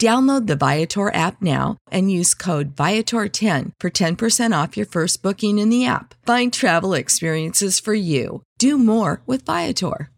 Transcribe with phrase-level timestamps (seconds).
[0.00, 5.58] Download the Viator app now and use code Viator10 for 10% off your first booking
[5.58, 6.14] in the app.
[6.26, 8.42] Find travel experiences for you.
[8.58, 10.10] Do more with Viator.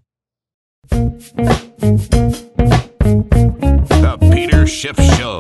[4.01, 5.39] The Peter Schiff Show.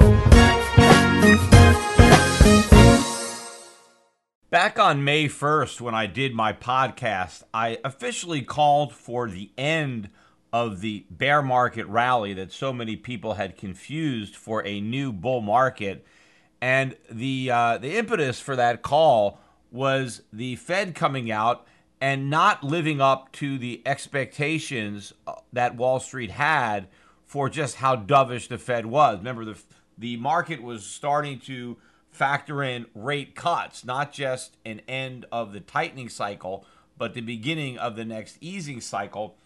[4.50, 10.10] Back on May 1st, when I did my podcast, I officially called for the end
[10.53, 15.41] of the bear market rally that so many people had confused for a new bull
[15.41, 16.04] market.
[16.60, 21.66] And the uh, the impetus for that call was the Fed coming out
[22.00, 26.88] and not living up to the expectations uh, that Wall Street had
[27.25, 29.19] for just how dovish the Fed was.
[29.19, 29.59] Remember, the
[29.97, 31.76] the market was starting to
[32.10, 36.65] factor in rate cuts, not just an end of the tightening cycle,
[36.97, 39.36] but the beginning of the next easing cycle.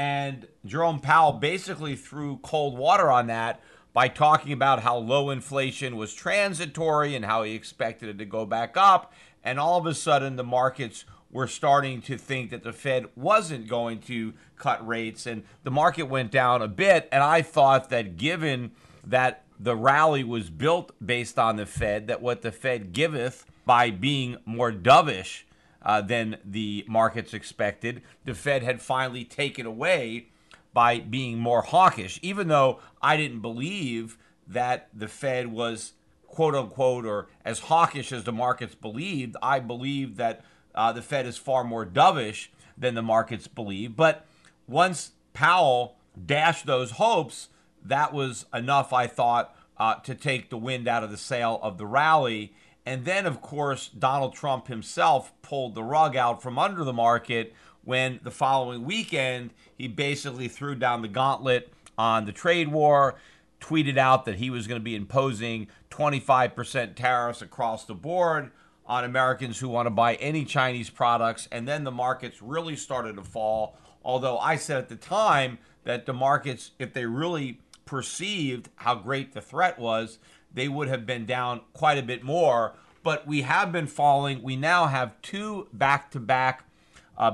[0.00, 3.60] And Jerome Powell basically threw cold water on that
[3.92, 8.46] by talking about how low inflation was transitory and how he expected it to go
[8.46, 9.12] back up.
[9.44, 13.68] And all of a sudden, the markets were starting to think that the Fed wasn't
[13.68, 15.26] going to cut rates.
[15.26, 17.06] And the market went down a bit.
[17.12, 18.70] And I thought that given
[19.06, 23.90] that the rally was built based on the Fed, that what the Fed giveth by
[23.90, 25.42] being more dovish
[25.82, 28.02] uh, than the markets expected.
[28.24, 30.28] The Fed had finally taken away
[30.72, 35.92] by being more hawkish, even though I didn't believe that the Fed was
[36.26, 39.36] quote unquote or as hawkish as the markets believed.
[39.42, 42.48] I believe that uh, the Fed is far more dovish
[42.78, 43.96] than the markets believe.
[43.96, 44.26] But
[44.66, 45.96] once Powell
[46.26, 47.48] dashed those hopes,
[47.84, 51.78] that was enough, I thought, uh, to take the wind out of the sail of
[51.78, 52.52] the rally.
[52.90, 57.54] And then, of course, Donald Trump himself pulled the rug out from under the market
[57.84, 63.14] when the following weekend he basically threw down the gauntlet on the trade war,
[63.60, 68.50] tweeted out that he was going to be imposing 25% tariffs across the board
[68.84, 71.46] on Americans who want to buy any Chinese products.
[71.52, 73.76] And then the markets really started to fall.
[74.04, 79.32] Although I said at the time that the markets, if they really perceived how great
[79.32, 80.18] the threat was,
[80.52, 82.74] they would have been down quite a bit more.
[83.02, 84.42] But we have been falling.
[84.42, 86.64] We now have two back to back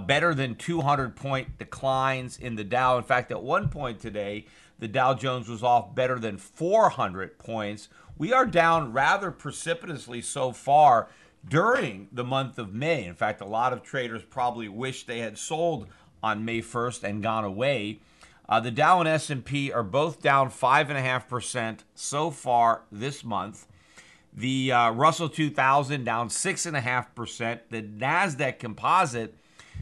[0.07, 2.99] better than 200 point declines in the Dow.
[2.99, 4.47] In fact, at one point today,
[4.79, 7.89] the Dow Jones was off better than 400 points.
[8.19, 11.09] We are down rather precipitously so far
[11.49, 13.05] during the month of May.
[13.05, 15.87] In fact, a lot of traders probably wish they had sold
[16.23, 18.01] on May 1st and gone away.
[18.49, 23.67] Uh, the Dow and S&P are both down 5.5% so far this month.
[24.33, 27.61] The uh, Russell 2000 down 6.5%.
[27.71, 29.35] The NASDAQ composite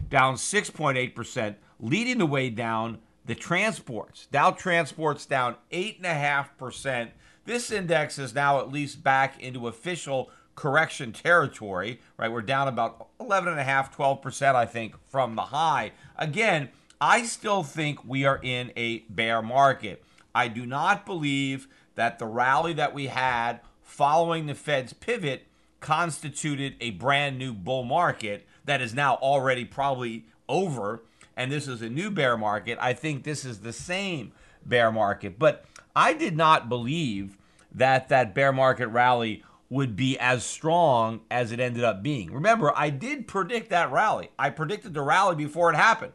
[0.09, 4.27] down 6.8%, leading the way down the transports.
[4.31, 7.11] Dow Transports down 8.5%.
[7.47, 12.31] This index is now at least back into official correction territory, right?
[12.31, 15.93] We're down about 11.5, 12%, I think, from the high.
[16.17, 16.71] Again,
[17.01, 20.05] I still think we are in a bear market.
[20.35, 25.47] I do not believe that the rally that we had following the Fed's pivot
[25.81, 31.03] constituted a brand new bull market that is now already probably over
[31.37, 32.79] and this is a new bear market.
[32.81, 34.33] I think this is the same
[34.65, 35.39] bear market.
[35.39, 35.65] But
[35.95, 37.37] I did not believe
[37.75, 42.33] that that bear market rally would be as strong as it ended up being.
[42.33, 44.31] Remember, I did predict that rally.
[44.39, 46.13] I predicted the rally before it happened.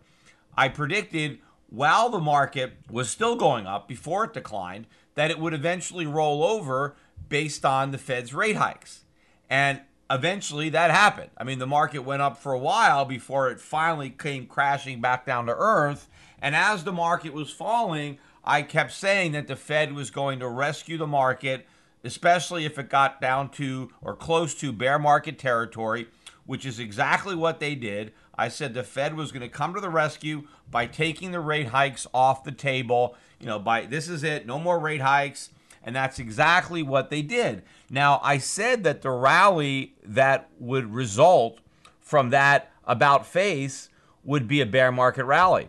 [0.60, 1.40] I predicted
[1.70, 6.44] while the market was still going up before it declined that it would eventually roll
[6.44, 6.98] over
[7.30, 9.06] based on the Fed's rate hikes.
[9.50, 9.80] And
[10.12, 11.30] eventually that happened.
[11.38, 15.26] I mean, the market went up for a while before it finally came crashing back
[15.26, 16.10] down to earth.
[16.42, 20.50] And as the market was falling, I kept saying that the Fed was going to
[20.50, 21.68] rescue the market,
[22.04, 26.10] especially if it got down to or close to bear market territory,
[26.46, 28.12] which is exactly what they did.
[28.40, 31.68] I said the Fed was going to come to the rescue by taking the rate
[31.68, 33.16] hikes off the table.
[33.38, 35.50] You know, by this is it, no more rate hikes.
[35.84, 37.64] And that's exactly what they did.
[37.90, 41.60] Now, I said that the rally that would result
[42.00, 43.90] from that about face
[44.24, 45.68] would be a bear market rally.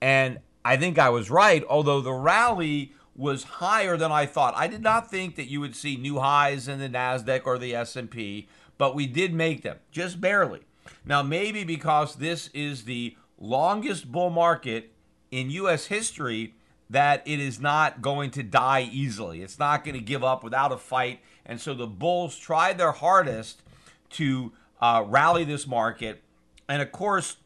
[0.00, 4.54] And I think I was right, although the rally was higher than I thought.
[4.56, 7.74] I did not think that you would see new highs in the Nasdaq or the
[7.74, 8.48] S&P,
[8.78, 10.60] but we did make them, just barely.
[11.04, 14.92] Now, maybe because this is the longest bull market
[15.30, 16.54] in US history,
[16.92, 19.40] that it is not going to die easily.
[19.40, 21.20] It's not going to give up without a fight.
[21.46, 23.62] And so the Bulls tried their hardest
[24.10, 26.22] to uh, rally this market.
[26.68, 27.36] And of course,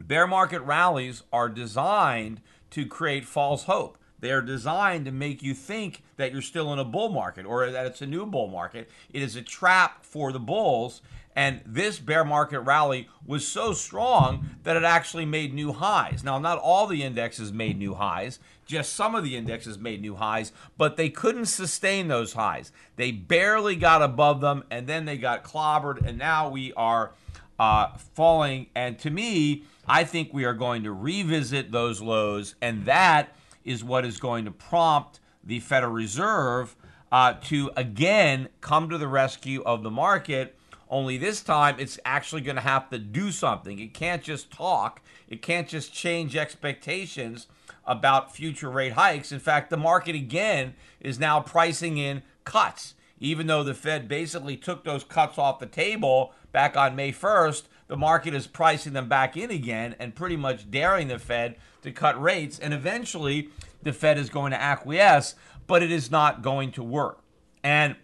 [0.00, 2.40] bear market rallies are designed
[2.70, 3.98] to create false hope.
[4.20, 7.70] They are designed to make you think that you're still in a bull market or
[7.70, 8.88] that it's a new bull market.
[9.12, 11.02] It is a trap for the bulls.
[11.36, 16.24] And this bear market rally was so strong that it actually made new highs.
[16.24, 20.16] Now, not all the indexes made new highs, just some of the indexes made new
[20.16, 22.72] highs, but they couldn't sustain those highs.
[22.96, 27.12] They barely got above them, and then they got clobbered, and now we are
[27.60, 28.68] uh, falling.
[28.74, 33.84] And to me, I think we are going to revisit those lows, and that is
[33.84, 36.74] what is going to prompt the Federal Reserve
[37.12, 40.55] uh, to again come to the rescue of the market
[40.88, 43.78] only this time, it's actually going to have to do something.
[43.78, 47.46] It can't just talk, it can't just change expectations
[47.84, 49.32] about future rate hikes.
[49.32, 52.94] In fact, the market again is now pricing in cuts.
[53.18, 57.64] Even though the Fed basically took those cuts off the table back on May 1st,
[57.88, 61.92] the market is pricing them back in again and pretty much daring the Fed to
[61.92, 62.58] cut rates.
[62.58, 63.48] And eventually,
[63.82, 65.34] the Fed is going to acquiesce,
[65.66, 67.20] but it is not going to work.
[67.62, 67.96] And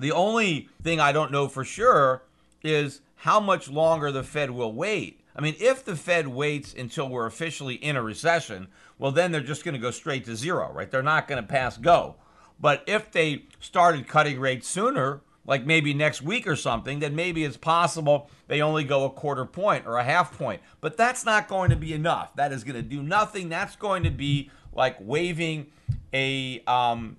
[0.00, 2.22] the only thing I don't know for sure
[2.62, 5.20] is how much longer the Fed will wait.
[5.34, 8.68] I mean, if the Fed waits until we're officially in a recession,
[8.98, 10.90] well, then they're just going to go straight to zero, right?
[10.90, 12.16] They're not going to pass go.
[12.60, 17.44] But if they started cutting rates sooner, like maybe next week or something, then maybe
[17.44, 20.60] it's possible they only go a quarter point or a half point.
[20.80, 22.34] But that's not going to be enough.
[22.36, 23.48] That is going to do nothing.
[23.48, 25.68] That's going to be like waving
[26.12, 27.16] a um,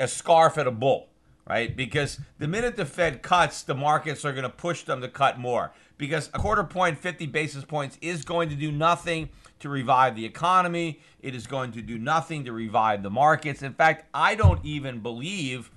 [0.00, 1.07] a scarf at a bull
[1.48, 1.74] right?
[1.74, 5.38] Because the minute the Fed cuts, the markets are going to push them to cut
[5.38, 5.72] more.
[5.96, 9.30] Because a quarter point, 50 basis points is going to do nothing
[9.60, 11.00] to revive the economy.
[11.20, 13.62] It is going to do nothing to revive the markets.
[13.62, 15.70] In fact, I don't even believe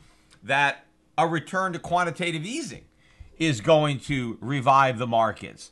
[0.44, 0.86] that
[1.18, 2.84] a return to quantitative easing
[3.40, 5.72] is going to revive the markets.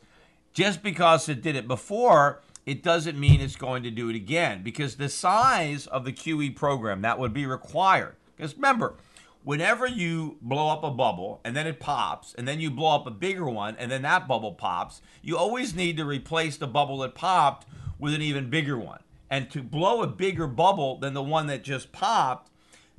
[0.53, 4.63] Just because it did it before, it doesn't mean it's going to do it again.
[4.63, 8.95] Because the size of the QE program that would be required, because remember,
[9.43, 13.07] whenever you blow up a bubble and then it pops and then you blow up
[13.07, 16.99] a bigger one and then that bubble pops, you always need to replace the bubble
[16.99, 17.67] that popped
[17.97, 18.99] with an even bigger one.
[19.29, 22.49] And to blow a bigger bubble than the one that just popped,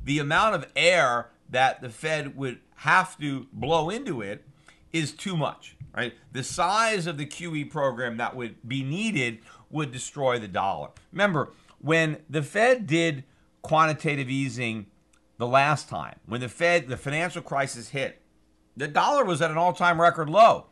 [0.02, 4.44] the amount of air that the Fed would have to blow into it
[4.92, 6.14] is too much, right?
[6.32, 10.90] The size of the QE program that would be needed would destroy the dollar.
[11.12, 13.24] Remember, when the Fed did
[13.62, 14.86] quantitative easing
[15.40, 18.20] the last time when the Fed, the financial crisis hit,
[18.76, 20.66] the dollar was at an all time record low.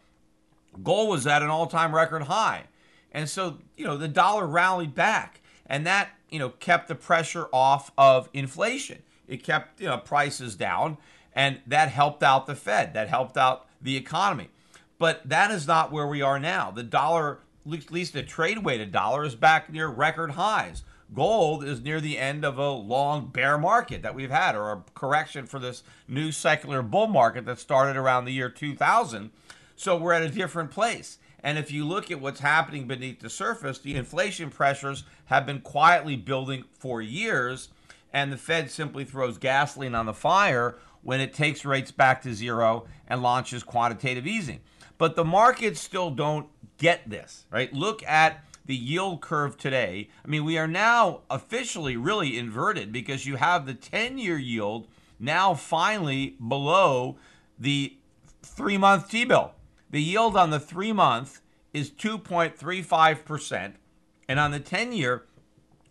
[0.85, 2.65] Gold was at an all time record high.
[3.11, 7.47] And so, you know, the dollar rallied back and that, you know, kept the pressure
[7.51, 9.03] off of inflation.
[9.27, 10.99] It kept, you know, prices down
[11.33, 12.93] and that helped out the Fed.
[12.93, 14.51] That helped out the economy.
[14.99, 16.71] But that is not where we are now.
[16.71, 17.39] The dollar,
[17.73, 20.83] at least the trade weighted dollar, is back near record highs
[21.15, 24.85] gold is near the end of a long bear market that we've had, or a
[24.95, 29.31] correction for this new secular bull market that started around the year 2000.
[29.77, 31.19] So we're at a different place.
[31.41, 35.61] And if you look at what's happening beneath the surface, the inflation pressures have been
[35.61, 37.69] quietly building for years.
[38.13, 42.35] and the Fed simply throws gasoline on the fire when it takes rates back to
[42.35, 44.61] zero and launches quantitative easing.
[44.97, 46.49] But the markets still don't
[46.79, 47.73] get this, right?
[47.73, 50.11] Look at the yield curve today.
[50.23, 54.87] I mean, we are now officially really inverted because you have the 10 year yield
[55.19, 57.17] now finally below
[57.59, 57.97] the
[58.43, 59.53] three month T bill.
[59.91, 61.41] The yield on the three month
[61.73, 63.73] is 2.35%,
[64.29, 65.25] and on the 10 year,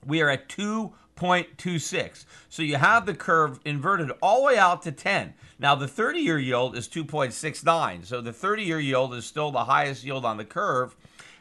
[0.06, 2.26] we are at 2.26.
[2.48, 5.34] So you have the curve inverted all the way out to 10.
[5.58, 8.06] Now, the 30 year yield is 2.69.
[8.06, 10.96] So the 30 year yield is still the highest yield on the curve,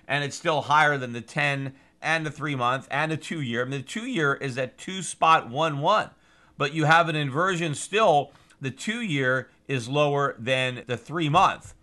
[0.08, 3.62] and it's still higher than the 10 and the three month and the two year.
[3.62, 6.10] I mean, the two year is at 2 spot 11,
[6.56, 8.32] but you have an inversion still.
[8.60, 11.74] The two year is lower than the three month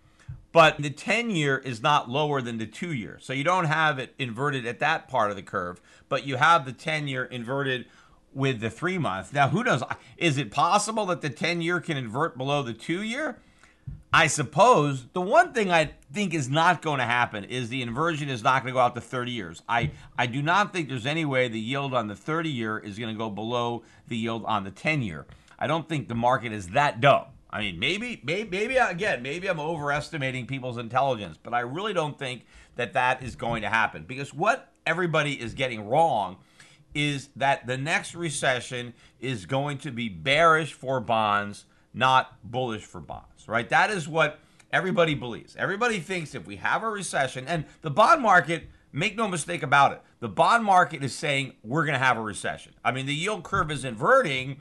[0.54, 3.18] but the 10 year is not lower than the two year.
[3.20, 6.64] So you don't have it inverted at that part of the curve, but you have
[6.64, 7.86] the 10 year inverted
[8.32, 9.32] with the three month.
[9.32, 9.82] Now, who knows?
[10.16, 13.40] Is it possible that the 10 year can invert below the two year?
[14.14, 18.28] I suppose the one thing I think is not going to happen is the inversion
[18.28, 19.60] is not going to go out to 30 years.
[19.68, 22.96] I, I do not think there's any way the yield on the 30 year is
[22.96, 25.26] going to go below the yield on the 10 year.
[25.58, 27.24] I don't think the market is that dumb.
[27.50, 32.16] I mean, maybe, maybe, maybe again, maybe I'm overestimating people's intelligence, but I really don't
[32.16, 36.36] think that that is going to happen because what everybody is getting wrong
[36.94, 43.00] is that the next recession is going to be bearish for bonds, not bullish for
[43.00, 43.68] bonds, right?
[43.68, 44.38] That is what
[44.72, 45.56] everybody believes.
[45.56, 49.92] Everybody thinks if we have a recession, and the bond market, make no mistake about
[49.92, 52.72] it, the bond market is saying we're going to have a recession.
[52.84, 54.56] I mean, the yield curve is inverting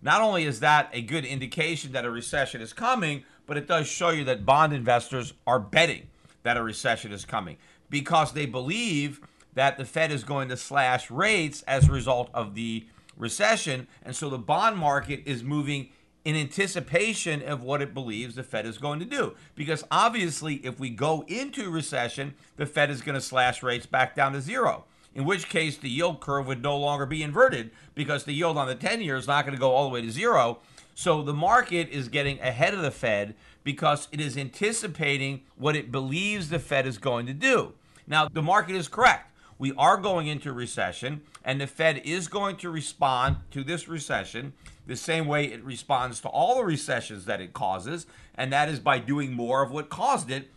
[0.00, 3.88] not only is that a good indication that a recession is coming, but it does
[3.88, 6.06] show you that bond investors are betting
[6.42, 7.56] that a recession is coming
[7.90, 9.20] because they believe
[9.54, 13.88] that the Fed is going to slash rates as a result of the recession.
[14.04, 15.88] And so the bond market is moving
[16.28, 19.34] in anticipation of what it believes the Fed is going to do.
[19.54, 24.14] Because obviously, if we go into recession, the Fed is going to slash rates back
[24.14, 28.24] down to zero in which case the yield curve would no longer be inverted because
[28.24, 30.10] the yield on the 10 year is not going to go all the way to
[30.10, 30.58] zero.
[30.94, 35.90] So the market is getting ahead of the Fed because it is anticipating what it
[35.90, 37.72] believes the Fed is going to do.
[38.06, 39.32] Now, the market is correct.
[39.58, 44.52] We are going into recession, and the Fed is going to respond to this recession
[44.88, 48.80] the same way it responds to all the recessions that it causes, and that is
[48.80, 50.50] by doing more of what caused it,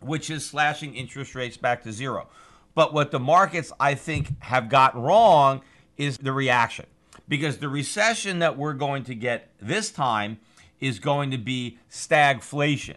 [0.00, 2.26] which is slashing interest rates back to zero.
[2.74, 5.62] But what the markets, I think, have got wrong
[5.96, 6.86] is the reaction.
[7.28, 10.40] Because the recession that we're going to get this time
[10.80, 12.96] is going to be stagflation.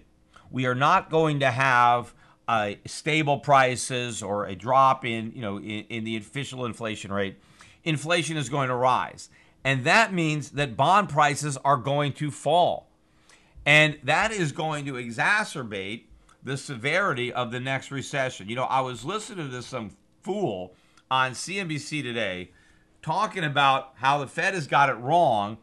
[0.50, 2.14] We are not going to have
[2.48, 7.38] uh, stable prices or a drop in, you know, in, in the official inflation rate.
[7.84, 9.30] Inflation is going to rise.
[9.64, 12.90] And that means that bond prices are going to fall.
[13.66, 16.04] And that is going to exacerbate
[16.44, 18.50] the severity of the next recession.
[18.50, 19.92] You know, I was listening to some
[20.22, 20.74] fool
[21.10, 22.52] on CNBC today
[23.02, 25.58] talking about how the Fed has got it wrong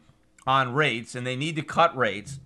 [0.47, 2.39] on rates and they need to cut rates.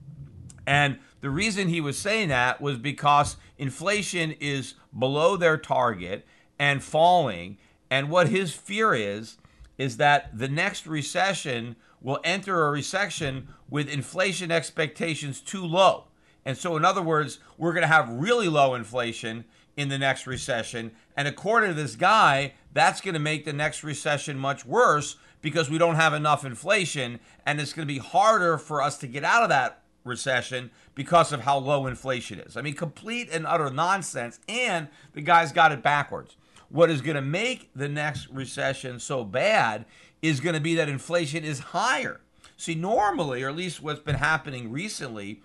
[0.68, 6.26] And the reason he was saying that was because inflation is below their target
[6.60, 7.58] and falling.
[7.90, 9.38] And what his fear is,
[9.78, 16.06] is that the next recession will enter a recession with inflation expectations too low.
[16.46, 20.28] And so, in other words, we're going to have really low inflation in the next
[20.28, 20.92] recession.
[21.18, 25.70] And according to this guy, that's going to make the next recession much worse because
[25.70, 27.20] we don't have enough inflation.
[27.46, 31.34] And it's going to be harder for us to get out of that recession because
[31.34, 32.56] of how low inflation is.
[32.56, 34.40] I mean, complete and utter nonsense.
[34.48, 36.38] And the guy's got it backwards.
[36.70, 39.86] What is going to make the next recession so bad
[40.22, 42.22] is going to be that inflation is higher.
[42.58, 45.42] See, normally, or at least what's been happening recently,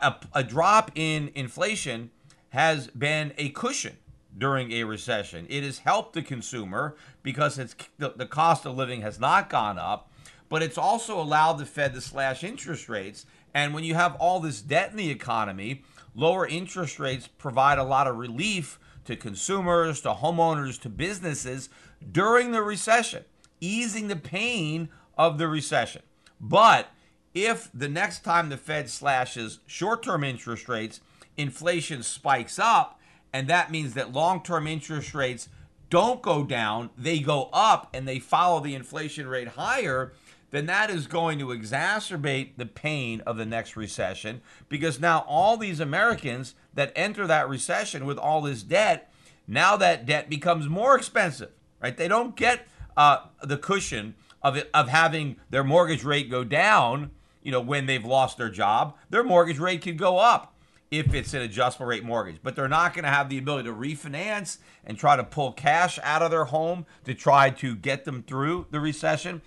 [0.00, 2.10] a, a drop in inflation
[2.50, 3.96] has been a cushion
[4.36, 5.46] during a recession.
[5.48, 9.78] It has helped the consumer because it's the, the cost of living has not gone
[9.78, 10.10] up,
[10.48, 13.24] but it's also allowed the Fed to slash interest rates.
[13.54, 15.82] And when you have all this debt in the economy,
[16.14, 21.68] lower interest rates provide a lot of relief to consumers, to homeowners, to businesses
[22.10, 23.24] during the recession,
[23.60, 26.02] easing the pain of the recession.
[26.40, 26.88] But
[27.34, 31.00] if the next time the Fed slashes short term interest rates,
[31.36, 33.00] inflation spikes up,
[33.32, 35.48] and that means that long term interest rates
[35.90, 40.12] don't go down, they go up and they follow the inflation rate higher,
[40.50, 45.56] then that is going to exacerbate the pain of the next recession because now all
[45.56, 49.12] these Americans that enter that recession with all this debt,
[49.46, 51.50] now that debt becomes more expensive,
[51.80, 51.96] right?
[51.96, 57.10] They don't get uh, the cushion of it, of having their mortgage rate go down,
[57.42, 60.54] you know, when they've lost their job, their mortgage rate could go up
[60.90, 62.36] if it's an adjustable rate mortgage.
[62.42, 65.98] But they're not going to have the ability to refinance and try to pull cash
[66.02, 69.40] out of their home to try to get them through the recession.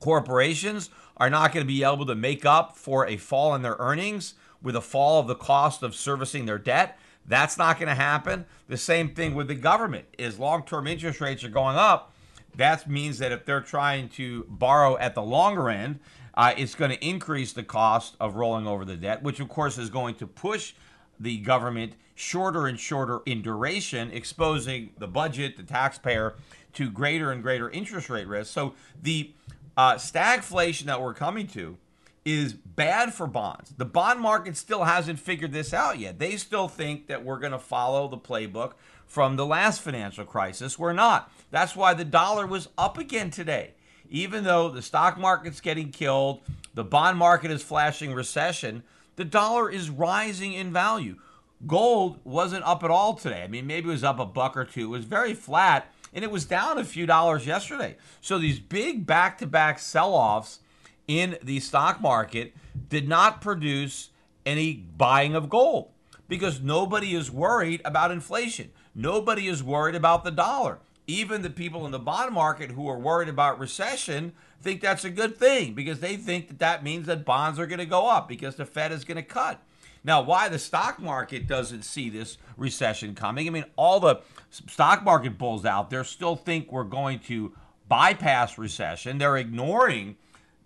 [0.00, 3.76] Corporations are not going to be able to make up for a fall in their
[3.78, 4.34] earnings
[4.66, 6.98] with a fall of the cost of servicing their debt.
[7.24, 8.46] That's not going to happen.
[8.66, 12.12] The same thing with the government is long-term interest rates are going up.
[12.56, 16.00] That means that if they're trying to borrow at the longer end,
[16.34, 19.78] uh, it's going to increase the cost of rolling over the debt, which of course
[19.78, 20.74] is going to push
[21.20, 26.34] the government shorter and shorter in duration, exposing the budget, the taxpayer,
[26.72, 28.52] to greater and greater interest rate risk.
[28.52, 29.32] So the
[29.76, 31.78] uh, stagflation that we're coming to
[32.26, 33.72] is bad for bonds.
[33.76, 36.18] The bond market still hasn't figured this out yet.
[36.18, 38.72] They still think that we're going to follow the playbook
[39.06, 40.76] from the last financial crisis.
[40.76, 41.30] We're not.
[41.52, 43.74] That's why the dollar was up again today.
[44.10, 46.40] Even though the stock market's getting killed,
[46.74, 48.82] the bond market is flashing recession,
[49.14, 51.16] the dollar is rising in value.
[51.64, 53.44] Gold wasn't up at all today.
[53.44, 54.86] I mean, maybe it was up a buck or two.
[54.86, 57.96] It was very flat, and it was down a few dollars yesterday.
[58.20, 60.58] So these big back to back sell offs
[61.08, 62.54] in the stock market
[62.88, 64.10] did not produce
[64.44, 65.90] any buying of gold
[66.28, 68.70] because nobody is worried about inflation.
[68.94, 70.78] Nobody is worried about the dollar.
[71.06, 75.10] Even the people in the bond market who are worried about recession think that's a
[75.10, 78.28] good thing because they think that that means that bonds are going to go up
[78.28, 79.62] because the Fed is going to cut.
[80.02, 83.46] Now, why the stock market doesn't see this recession coming?
[83.46, 84.20] I mean, all the
[84.50, 87.52] stock market bulls out there still think we're going to
[87.88, 89.18] bypass recession.
[89.18, 90.16] They're ignoring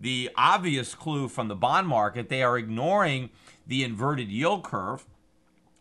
[0.01, 2.27] the obvious clue from the bond market.
[2.27, 3.29] They are ignoring
[3.67, 5.05] the inverted yield curve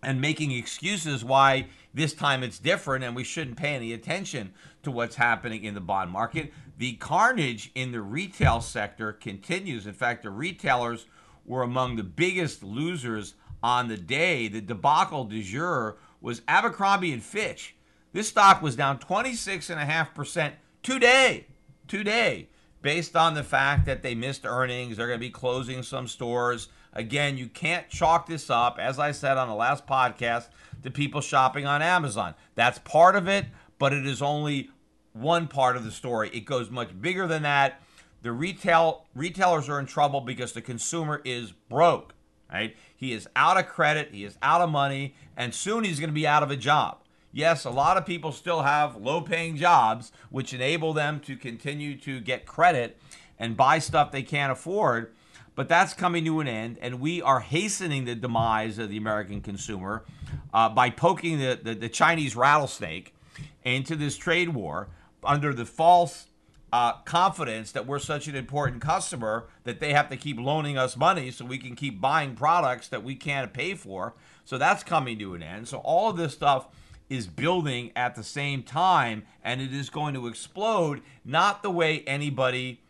[0.03, 4.91] and making excuses why this time it's different and we shouldn't pay any attention to
[4.91, 6.53] what's happening in the bond market.
[6.79, 9.87] The carnage in the retail sector continues.
[9.87, 11.07] In fact, the retailers
[11.47, 14.49] were among the biggest losers on the day.
[14.49, 17.75] The debacle du jour was Abercrombie and Fitch.
[18.12, 21.47] This stock was down 26.5% today.
[21.88, 22.49] Today
[22.83, 24.97] based on the fact that they missed earnings.
[24.97, 26.69] They're going to be closing some stores.
[26.93, 30.49] Again, you can't chalk this up, as I said on the last podcast,
[30.83, 32.35] to people shopping on Amazon.
[32.55, 33.47] That's part of it,
[33.79, 34.71] but it is only
[35.12, 36.31] one part of the story.
[36.33, 37.81] It goes much bigger than that.
[38.23, 42.14] The retail retailers are in trouble because the consumer is broke,
[42.53, 42.77] right?
[42.95, 46.14] He is out of credit, he is out of money, and soon he's going to
[46.14, 46.99] be out of a job.
[47.33, 51.97] Yes, a lot of people still have low paying jobs, which enable them to continue
[51.99, 53.01] to get credit
[53.38, 55.12] and buy stuff they can't afford.
[55.55, 59.40] But that's coming to an end, and we are hastening the demise of the American
[59.40, 60.05] consumer
[60.53, 63.14] uh, by poking the, the, the, Chinese rattlesnake
[63.62, 64.88] into this trade war
[65.23, 66.29] under the false
[66.73, 70.97] uh, confidence that we're such an important customer that they have to keep loaning us
[70.97, 74.14] money so we can keep buying products that we can't pay for.
[74.45, 75.69] So that's coming to an end.
[75.69, 76.69] So all of this stuff
[77.11, 82.03] is building at the same time and it is going to explode not the way
[82.07, 82.81] anybody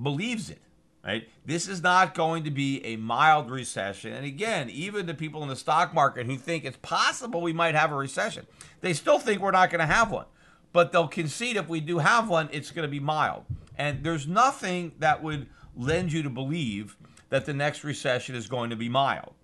[0.00, 0.60] believes it
[1.04, 1.28] right?
[1.44, 4.12] This is not going to be a mild recession.
[4.12, 7.74] And again even the people in the stock market who think it's possible we might
[7.74, 8.46] have a recession
[8.80, 10.26] they still think we're not going to have one.
[10.72, 13.44] But they'll concede if we do have one it's going to be mild.
[13.76, 16.96] And there's nothing that would lend you to believe
[17.28, 19.34] that the next recession is going to be mild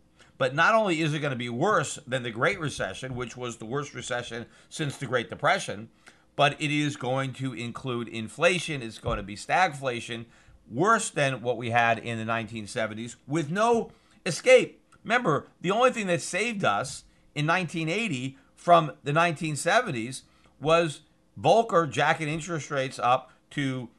[0.41, 3.59] but not only is it going to be worse than the Great Recession, which was
[3.59, 5.91] the worst recession since the Great Depression,
[6.35, 8.81] but it is going to include inflation.
[8.81, 10.25] It's going to be stagflation,
[10.71, 13.93] worse than what we had in the 1970s, with no
[14.25, 14.83] escape.
[15.05, 20.23] Remember, the only thing that saved us in 1980 from the 1970s
[20.59, 21.03] was
[21.39, 23.91] Volcker jacking interest rates up to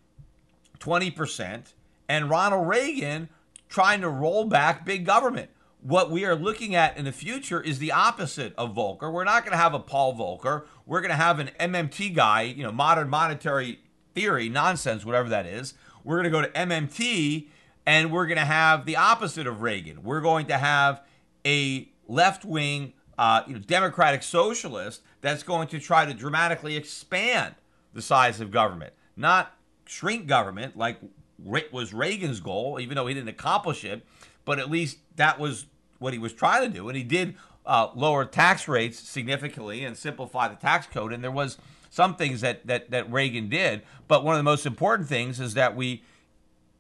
[0.80, 1.74] 20%
[2.10, 3.30] and Ronald Reagan
[3.70, 5.52] trying to roll back big government
[5.82, 9.12] what we are looking at in the future is the opposite of Volcker.
[9.12, 10.66] We're not going to have a Paul Volcker.
[10.86, 13.80] We're going to have an MMT guy, you know, modern monetary
[14.14, 15.74] theory, nonsense, whatever that is.
[16.04, 17.48] We're going to go to MMT
[17.86, 20.04] and we're going to have the opposite of Reagan.
[20.04, 21.02] We're going to have
[21.46, 27.56] a left wing, uh, you know, democratic socialist that's going to try to dramatically expand
[27.94, 30.98] the size of government, not shrink government like
[31.44, 34.06] was Reagan's goal, even though he didn't accomplish it.
[34.46, 35.66] But at least that was
[36.00, 39.96] what he was trying to do, and he did uh, lower tax rates significantly and
[39.96, 41.14] simplify the tax code.
[41.14, 41.58] And there was
[41.90, 45.54] some things that, that that Reagan did, but one of the most important things is
[45.54, 46.04] that we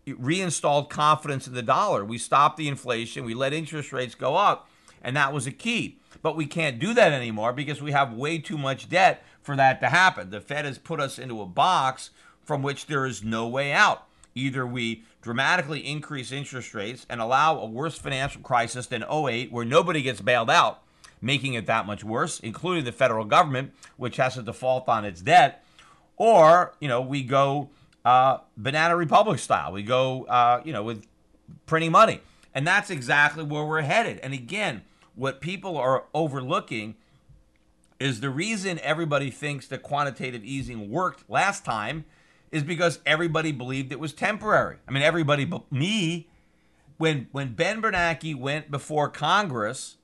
[0.08, 2.04] reinstalled confidence in the dollar.
[2.04, 3.26] We stopped the inflation.
[3.26, 4.69] We let interest rates go up,
[5.04, 5.97] and that was a key.
[6.21, 9.80] But we can't do that anymore because we have way too much debt for that
[9.82, 10.30] to happen.
[10.30, 12.12] The Fed has put us into a box
[12.43, 14.08] from which there is no way out.
[14.36, 19.66] Either we dramatically increase interest rates and allow a worse financial crisis than 08, where
[19.66, 20.82] nobody gets bailed out,
[21.22, 25.22] making it that much worse, including the federal government, which has to default on its
[25.22, 25.64] debt,
[26.18, 27.70] or you know we go
[28.04, 29.72] uh, banana republic style.
[29.72, 31.06] We go uh, you know with
[31.66, 32.22] printing money,
[32.54, 34.20] and that's exactly where we're headed.
[34.20, 34.82] And again,
[35.16, 36.96] what people are overlooking
[38.00, 42.06] is the reason everybody thinks that quantitative easing worked last time
[42.52, 44.78] is because everybody believed it was temporary.
[44.88, 46.28] I mean, everybody but me.
[46.98, 49.98] When when Ben Bernanke went before Congress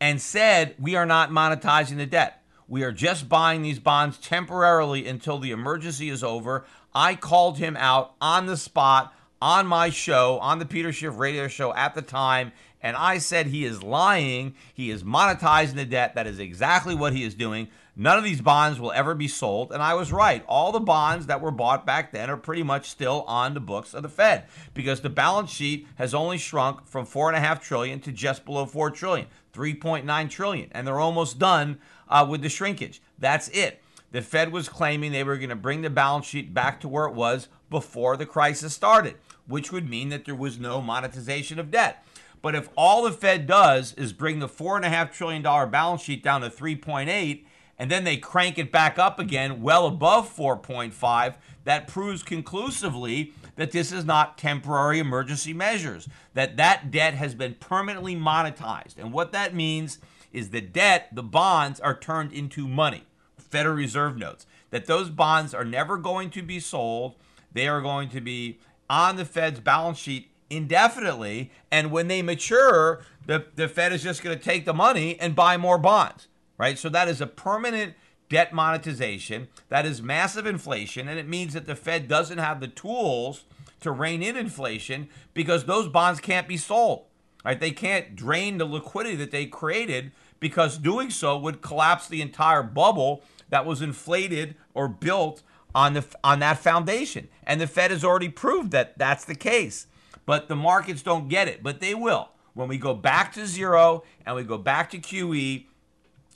[0.00, 5.06] and said we are not monetizing the debt, we are just buying these bonds temporarily
[5.06, 6.64] until the emergency is over.
[6.94, 11.48] I called him out on the spot on my show, on the Peter Schiff radio
[11.48, 14.54] show at the time, and I said he is lying.
[14.72, 16.14] He is monetizing the debt.
[16.14, 17.68] That is exactly what he is doing.
[17.94, 19.70] None of these bonds will ever be sold.
[19.70, 20.42] And I was right.
[20.48, 23.92] All the bonds that were bought back then are pretty much still on the books
[23.92, 27.62] of the Fed because the balance sheet has only shrunk from four and a half
[27.62, 30.68] trillion to just below four trillion, 3.9 trillion.
[30.72, 31.78] And they're almost done
[32.08, 33.02] uh, with the shrinkage.
[33.18, 33.82] That's it.
[34.10, 37.06] The Fed was claiming they were going to bring the balance sheet back to where
[37.06, 41.70] it was before the crisis started, which would mean that there was no monetization of
[41.70, 42.04] debt.
[42.42, 46.50] But if all the Fed does is bring the $4.5 trillion balance sheet down to
[46.50, 47.44] 3.8,
[47.82, 53.72] and then they crank it back up again well above 4.5, that proves conclusively that
[53.72, 58.98] this is not temporary emergency measures, that that debt has been permanently monetized.
[58.98, 59.98] And what that means
[60.32, 63.02] is the debt, the bonds, are turned into money,
[63.36, 67.16] Federal Reserve notes, that those bonds are never going to be sold.
[67.52, 71.50] They are going to be on the Fed's balance sheet indefinitely.
[71.72, 75.34] And when they mature, the, the Fed is just going to take the money and
[75.34, 76.28] buy more bonds,
[76.62, 76.78] right?
[76.78, 77.94] So that is a permanent
[78.28, 79.48] debt monetization.
[79.68, 81.08] That is massive inflation.
[81.08, 83.46] And it means that the Fed doesn't have the tools
[83.80, 87.06] to rein in inflation because those bonds can't be sold,
[87.44, 87.58] right?
[87.58, 92.62] They can't drain the liquidity that they created because doing so would collapse the entire
[92.62, 95.42] bubble that was inflated or built
[95.74, 97.26] on the on that foundation.
[97.42, 99.88] And the Fed has already proved that that's the case.
[100.26, 102.28] But the markets don't get it, but they will.
[102.54, 105.66] When we go back to zero and we go back to QE,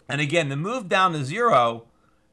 [0.08, 1.84] and again, the move down to zero,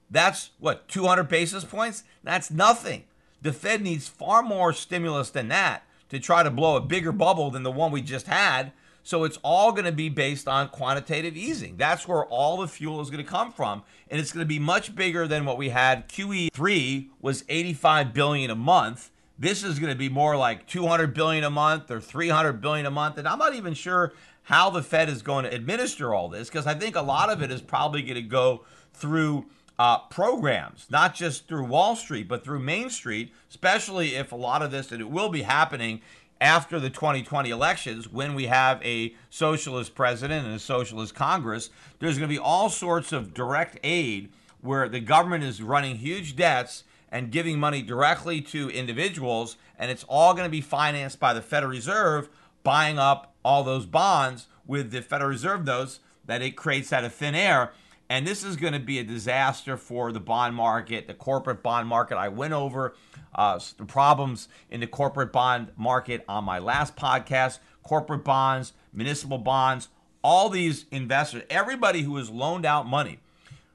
[0.09, 2.03] that's what, 200 basis points?
[2.23, 3.03] That's nothing.
[3.41, 7.49] The Fed needs far more stimulus than that to try to blow a bigger bubble
[7.49, 8.71] than the one we just had.
[9.01, 11.75] So it's all going to be based on quantitative easing.
[11.75, 14.59] That's where all the fuel is going to come from, and it's going to be
[14.59, 16.07] much bigger than what we had.
[16.07, 19.12] QE3 was 85 billion a month.
[19.38, 22.91] This is going to be more like 200 billion a month or 300 billion a
[22.91, 26.49] month, and I'm not even sure how the Fed is going to administer all this
[26.49, 29.45] because I think a lot of it is probably going to go through
[29.79, 34.62] uh, programs, not just through Wall Street, but through Main Street, especially if a lot
[34.62, 36.01] of this, and it will be happening
[36.39, 41.69] after the 2020 elections when we have a socialist president and a socialist Congress.
[41.99, 44.29] There's going to be all sorts of direct aid
[44.62, 50.03] where the government is running huge debts and giving money directly to individuals, and it's
[50.08, 52.27] all going to be financed by the Federal Reserve
[52.63, 57.13] buying up all those bonds with the Federal Reserve notes that it creates out of
[57.13, 57.73] thin air.
[58.10, 61.88] And this is going to be a disaster for the bond market, the corporate bond
[61.88, 62.17] market.
[62.17, 62.95] I went over
[63.34, 67.60] uh, the problems in the corporate bond market on my last podcast.
[67.82, 69.89] Corporate bonds, municipal bonds,
[70.23, 73.19] all these investors, everybody who has loaned out money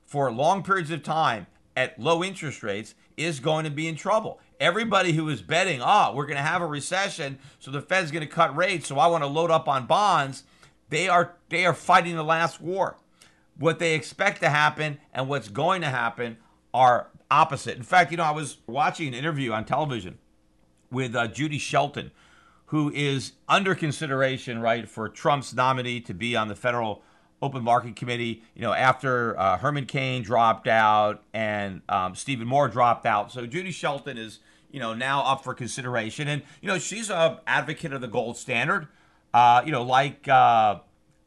[0.06, 1.46] for long periods of time
[1.76, 4.40] at low interest rates is going to be in trouble.
[4.60, 8.26] Everybody who is betting, oh, we're going to have a recession, so the Fed's going
[8.26, 10.42] to cut rates, so I want to load up on bonds,
[10.88, 12.96] they are they are fighting the last war.
[13.56, 16.38] What they expect to happen and what's going to happen
[16.72, 17.76] are opposite.
[17.76, 20.18] In fact, you know, I was watching an interview on television
[20.90, 22.10] with uh, Judy Shelton,
[22.66, 27.02] who is under consideration, right, for Trump's nominee to be on the federal
[27.40, 32.68] Open Market Committee, you know, after uh, Herman Cain dropped out and um, Stephen Moore
[32.68, 33.30] dropped out.
[33.30, 36.28] So Judy Shelton is, you know, now up for consideration.
[36.28, 38.88] And, you know, she's a advocate of the gold standard,
[39.32, 40.80] uh, you know, like uh,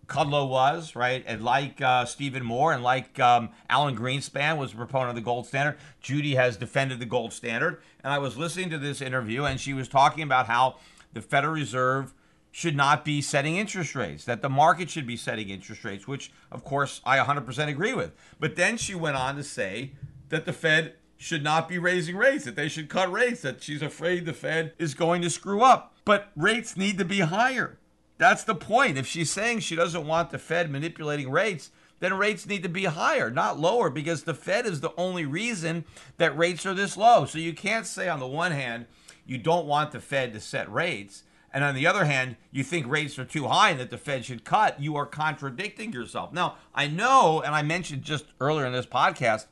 [0.08, 1.24] Kudlow was, right?
[1.26, 5.22] And like uh, Stephen Moore and like um, Alan Greenspan was a proponent of the
[5.22, 5.78] gold standard.
[6.02, 7.82] Judy has defended the gold standard.
[8.04, 10.78] And I was listening to this interview and she was talking about how
[11.14, 12.14] the Federal Reserve
[12.52, 16.32] should not be setting interest rates, that the market should be setting interest rates, which,
[16.52, 18.12] of course, I 100% agree with.
[18.40, 19.94] But then she went on to say
[20.28, 23.84] that the Fed should not be raising rates, that they should cut rates, that she's
[23.84, 25.94] afraid the Fed is going to screw up.
[26.04, 27.78] But rates need to be higher.
[28.18, 28.98] That's the point.
[28.98, 32.86] If she's saying she doesn't want the Fed manipulating rates, then rates need to be
[32.86, 35.86] higher, not lower, because the Fed is the only reason
[36.18, 37.26] that rates are this low.
[37.26, 38.88] So you can't say, on the one hand,
[39.24, 41.22] you don't want the Fed to set rates.
[41.54, 44.26] And on the other hand, you think rates are too high and that the Fed
[44.26, 44.82] should cut.
[44.82, 46.34] You are contradicting yourself.
[46.34, 49.46] Now, I know, and I mentioned just earlier in this podcast,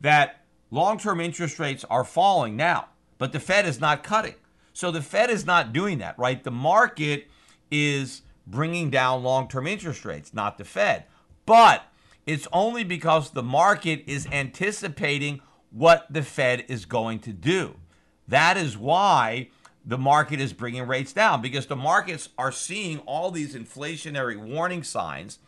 [0.00, 4.34] that long term interest rates are falling now, but the Fed is not cutting.
[4.72, 6.42] So the Fed is not doing that, right?
[6.42, 7.28] The market
[7.70, 11.04] is bringing down long term interest rates, not the Fed.
[11.46, 11.84] But
[12.26, 17.76] it's only because the market is anticipating what the Fed is going to do.
[18.28, 19.50] That is why
[19.84, 24.82] the market is bringing rates down because the markets are seeing all these inflationary warning
[24.82, 25.38] signs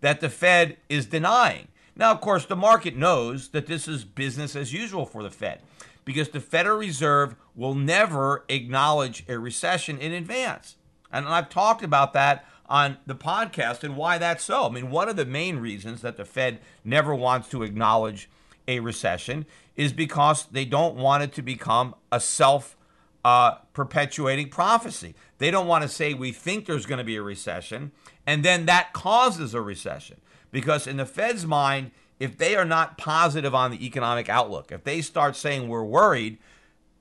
[0.00, 1.68] that the Fed is denying.
[1.96, 5.60] Now, of course, the market knows that this is business as usual for the Fed
[6.04, 10.76] because the Federal Reserve will never acknowledge a recession in advance.
[11.12, 14.66] And I've talked about that on the podcast and why that's so.
[14.66, 18.28] I mean, one of the main reasons that the Fed never wants to acknowledge
[18.66, 22.76] a recession is because they don't want it to become a self
[23.24, 25.14] uh, perpetuating prophecy.
[25.38, 27.92] They don't want to say we think there's going to be a recession
[28.26, 30.20] and then that causes a recession.
[30.54, 31.90] Because in the Fed's mind,
[32.20, 36.38] if they are not positive on the economic outlook, if they start saying we're worried,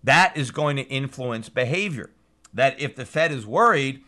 [0.03, 2.09] that is going to influence behavior.
[2.51, 4.01] That if the Fed is worried,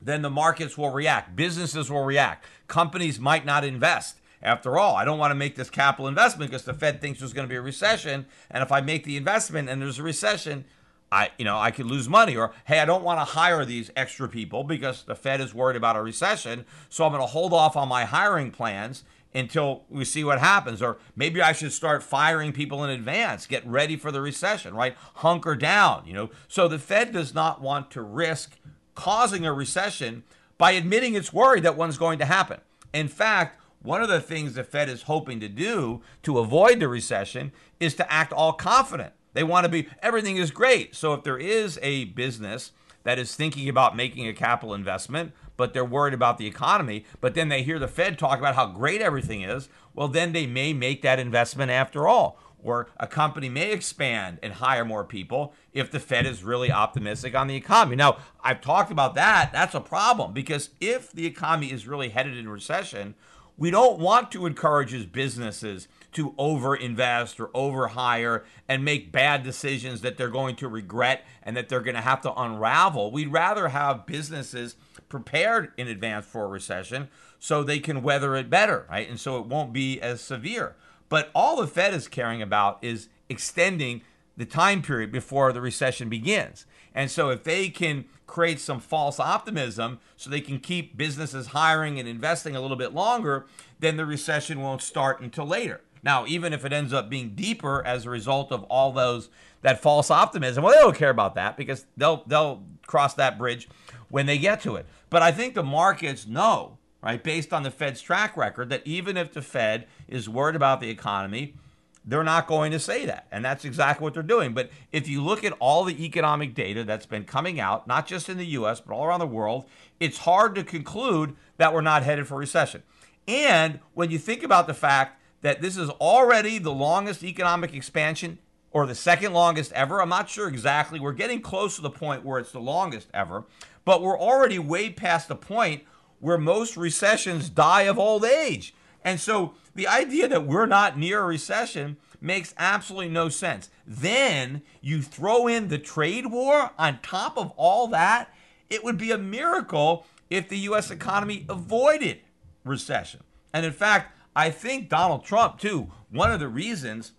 [0.00, 4.20] then the markets will react, businesses will react, companies might not invest.
[4.40, 7.32] After all, I don't want to make this capital investment because the Fed thinks there's
[7.32, 10.64] going to be a recession, and if I make the investment and there's a recession,
[11.10, 12.36] I you know I could lose money.
[12.36, 15.76] Or hey, I don't want to hire these extra people because the Fed is worried
[15.76, 20.04] about a recession, so I'm going to hold off on my hiring plans until we
[20.04, 20.80] see what happens.
[20.80, 24.96] Or maybe I should start firing people in advance, get ready for the recession, right?
[25.16, 26.30] Hunker down, you know.
[26.48, 28.58] So the Fed does not want to risk
[28.94, 30.24] causing a recession
[30.58, 32.60] by admitting it's worried that one's going to happen.
[32.94, 36.88] In fact, one of the things the Fed is hoping to do to avoid the
[36.88, 39.12] recession is to act all confident.
[39.36, 40.94] They want to be, everything is great.
[40.94, 42.72] So if there is a business
[43.02, 47.34] that is thinking about making a capital investment, but they're worried about the economy, but
[47.34, 50.72] then they hear the Fed talk about how great everything is, well, then they may
[50.72, 52.40] make that investment after all.
[52.62, 57.34] Or a company may expand and hire more people if the Fed is really optimistic
[57.34, 57.94] on the economy.
[57.94, 59.52] Now, I've talked about that.
[59.52, 63.14] That's a problem because if the economy is really headed in recession,
[63.58, 70.16] we don't want to encourage businesses to overinvest or overhire and make bad decisions that
[70.16, 73.10] they're going to regret and that they're going to have to unravel.
[73.10, 74.76] We'd rather have businesses
[75.08, 79.08] prepared in advance for a recession so they can weather it better, right?
[79.08, 80.74] And so it won't be as severe.
[81.08, 84.02] But all the Fed is caring about is extending
[84.36, 86.66] the time period before the recession begins.
[86.94, 91.98] And so if they can create some false optimism so they can keep businesses hiring
[91.98, 93.46] and investing a little bit longer,
[93.78, 95.82] then the recession won't start until later.
[96.06, 99.28] Now, even if it ends up being deeper as a result of all those
[99.62, 103.68] that false optimism, well, they don't care about that because they'll they'll cross that bridge
[104.08, 104.86] when they get to it.
[105.10, 109.16] But I think the markets know, right, based on the Fed's track record, that even
[109.16, 111.56] if the Fed is worried about the economy,
[112.04, 113.26] they're not going to say that.
[113.32, 114.54] And that's exactly what they're doing.
[114.54, 118.28] But if you look at all the economic data that's been coming out, not just
[118.28, 119.64] in the US, but all around the world,
[119.98, 122.84] it's hard to conclude that we're not headed for recession.
[123.26, 128.36] And when you think about the fact that this is already the longest economic expansion
[128.72, 130.98] or the second longest ever, I'm not sure exactly.
[130.98, 133.44] We're getting close to the point where it's the longest ever,
[133.84, 135.84] but we're already way past the point
[136.18, 138.74] where most recessions die of old age.
[139.04, 143.70] And so the idea that we're not near a recession makes absolutely no sense.
[143.86, 148.34] Then you throw in the trade war on top of all that.
[148.68, 150.90] It would be a miracle if the U.S.
[150.90, 152.18] economy avoided
[152.64, 153.20] recession.
[153.54, 157.12] And in fact, I think Donald Trump, too, one of the reasons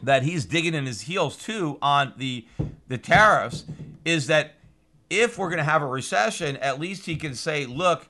[0.00, 2.46] that he's digging in his heels, too, on the,
[2.86, 3.64] the tariffs
[4.04, 4.54] is that
[5.10, 8.08] if we're going to have a recession, at least he can say, look,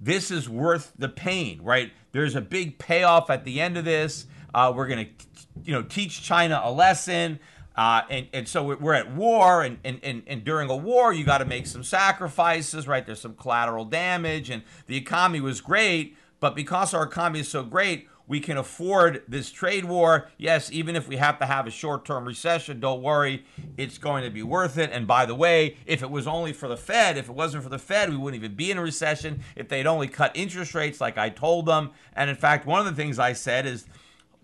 [0.00, 1.92] this is worth the pain, right?
[2.10, 4.26] There's a big payoff at the end of this.
[4.52, 5.26] Uh, we're going to,
[5.64, 7.38] you know, teach China a lesson.
[7.76, 11.24] Uh, and, and so we're at war, and, and, and, and during a war, you
[11.24, 13.04] got to make some sacrifices, right?
[13.04, 17.62] There's some collateral damage, and the economy was great, but because our economy is so
[17.62, 20.28] great, we can afford this trade war.
[20.36, 23.44] Yes, even if we have to have a short term recession, don't worry,
[23.76, 24.90] it's going to be worth it.
[24.92, 27.68] And by the way, if it was only for the Fed, if it wasn't for
[27.68, 29.42] the Fed, we wouldn't even be in a recession.
[29.54, 31.92] If they'd only cut interest rates like I told them.
[32.14, 33.86] And in fact, one of the things I said is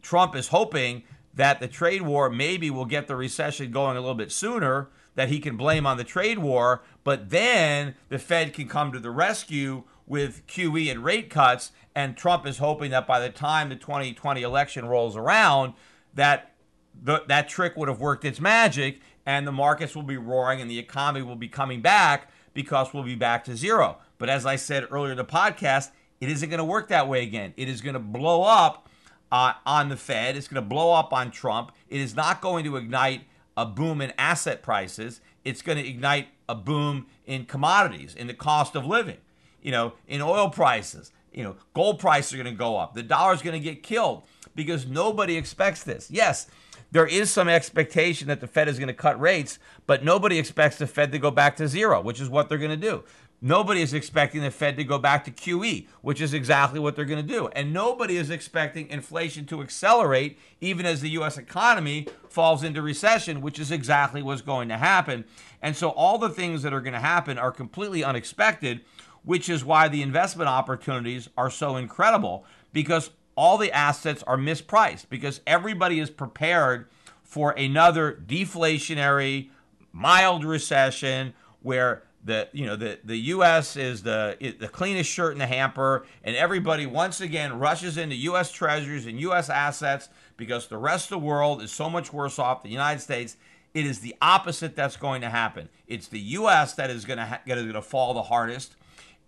[0.01, 1.03] Trump is hoping
[1.35, 5.29] that the trade war maybe will get the recession going a little bit sooner that
[5.29, 9.11] he can blame on the trade war, but then the Fed can come to the
[9.11, 11.73] rescue with QE and rate cuts.
[11.95, 15.75] And Trump is hoping that by the time the 2020 election rolls around,
[16.15, 16.55] that
[17.01, 20.71] the, that trick would have worked its magic and the markets will be roaring and
[20.71, 23.99] the economy will be coming back because we'll be back to zero.
[24.19, 27.23] But as I said earlier in the podcast, it isn't going to work that way
[27.23, 27.53] again.
[27.57, 28.89] It is going to blow up
[29.31, 30.37] uh, on the Fed.
[30.37, 31.73] It's going to blow up on Trump.
[31.89, 33.23] It is not going to ignite
[33.57, 35.21] a boom in asset prices.
[35.45, 39.19] It's going to ignite a boom in commodities, in the cost of living,
[39.63, 41.13] you know, in oil prices.
[41.33, 42.95] You know, gold prices are going to go up.
[42.95, 46.11] The dollar is going to get killed because nobody expects this.
[46.11, 46.47] Yes,
[46.91, 50.77] there is some expectation that the Fed is going to cut rates, but nobody expects
[50.77, 53.03] the Fed to go back to zero, which is what they're going to do.
[53.45, 57.05] Nobody is expecting the Fed to go back to QE, which is exactly what they're
[57.05, 57.49] going to do.
[57.49, 61.39] And nobody is expecting inflation to accelerate even as the U.S.
[61.39, 65.25] economy falls into recession, which is exactly what's going to happen.
[65.61, 68.83] And so all the things that are going to happen are completely unexpected,
[69.25, 75.09] which is why the investment opportunities are so incredible because all the assets are mispriced
[75.09, 76.89] because everybody is prepared
[77.23, 79.49] for another deflationary,
[79.93, 81.33] mild recession
[81.63, 83.77] where the you know the the U.S.
[83.77, 88.53] is the the cleanest shirt in the hamper, and everybody once again rushes into U.S.
[88.53, 89.51] Treasuries and U.S.
[89.51, 93.01] assets because the rest of the world is so much worse off than the United
[93.01, 93.37] States.
[93.75, 95.69] It is the opposite that's going to happen.
[95.89, 96.75] It's the U.S.
[96.75, 98.77] that is going to ha- going to fall the hardest.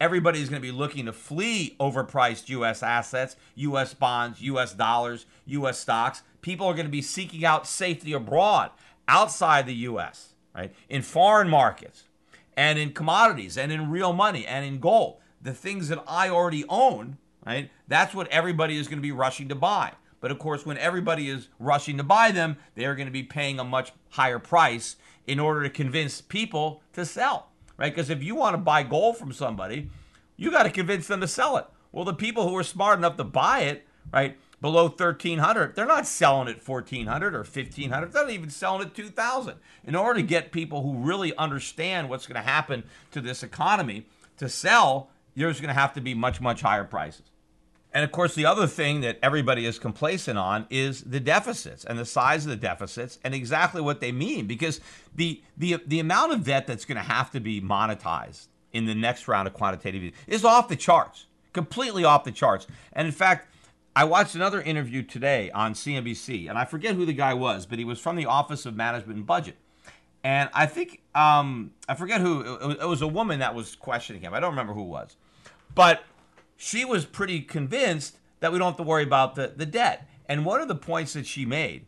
[0.00, 2.82] Everybody is going to be looking to flee overpriced U.S.
[2.82, 3.94] assets, U.S.
[3.94, 4.74] bonds, U.S.
[4.74, 5.78] dollars, U.S.
[5.78, 6.22] stocks.
[6.42, 8.70] People are going to be seeking out safety abroad,
[9.08, 10.34] outside the U.S.
[10.54, 12.04] Right in foreign markets
[12.56, 15.16] and in commodities and in real money and in gold.
[15.42, 17.70] The things that I already own, right?
[17.88, 19.92] That's what everybody is going to be rushing to buy.
[20.20, 23.22] But of course, when everybody is rushing to buy them, they are going to be
[23.22, 27.94] paying a much higher price in order to convince people to sell, right?
[27.94, 29.90] Because if you want to buy gold from somebody,
[30.36, 31.66] you got to convince them to sell it.
[31.92, 36.06] Well, the people who are smart enough to buy it, right, below 1300 they're not
[36.06, 40.52] selling at 1400 or 1500 they're not even selling at 2000 in order to get
[40.52, 44.06] people who really understand what's going to happen to this economy
[44.38, 47.30] to sell there's going to have to be much much higher prices
[47.94, 51.98] and of course the other thing that everybody is complacent on is the deficits and
[51.98, 54.80] the size of the deficits and exactly what they mean because
[55.14, 58.94] the the the amount of debt that's going to have to be monetized in the
[58.94, 63.12] next round of quantitative easing is off the charts completely off the charts and in
[63.12, 63.48] fact
[63.96, 67.78] I watched another interview today on CNBC, and I forget who the guy was, but
[67.78, 69.56] he was from the Office of Management and Budget.
[70.24, 74.34] And I think, um, I forget who, it was a woman that was questioning him.
[74.34, 75.16] I don't remember who it was.
[75.74, 76.02] But
[76.64, 80.08] she was pretty convinced that we don't have to worry about the, the debt.
[80.30, 81.84] And one of the points that she made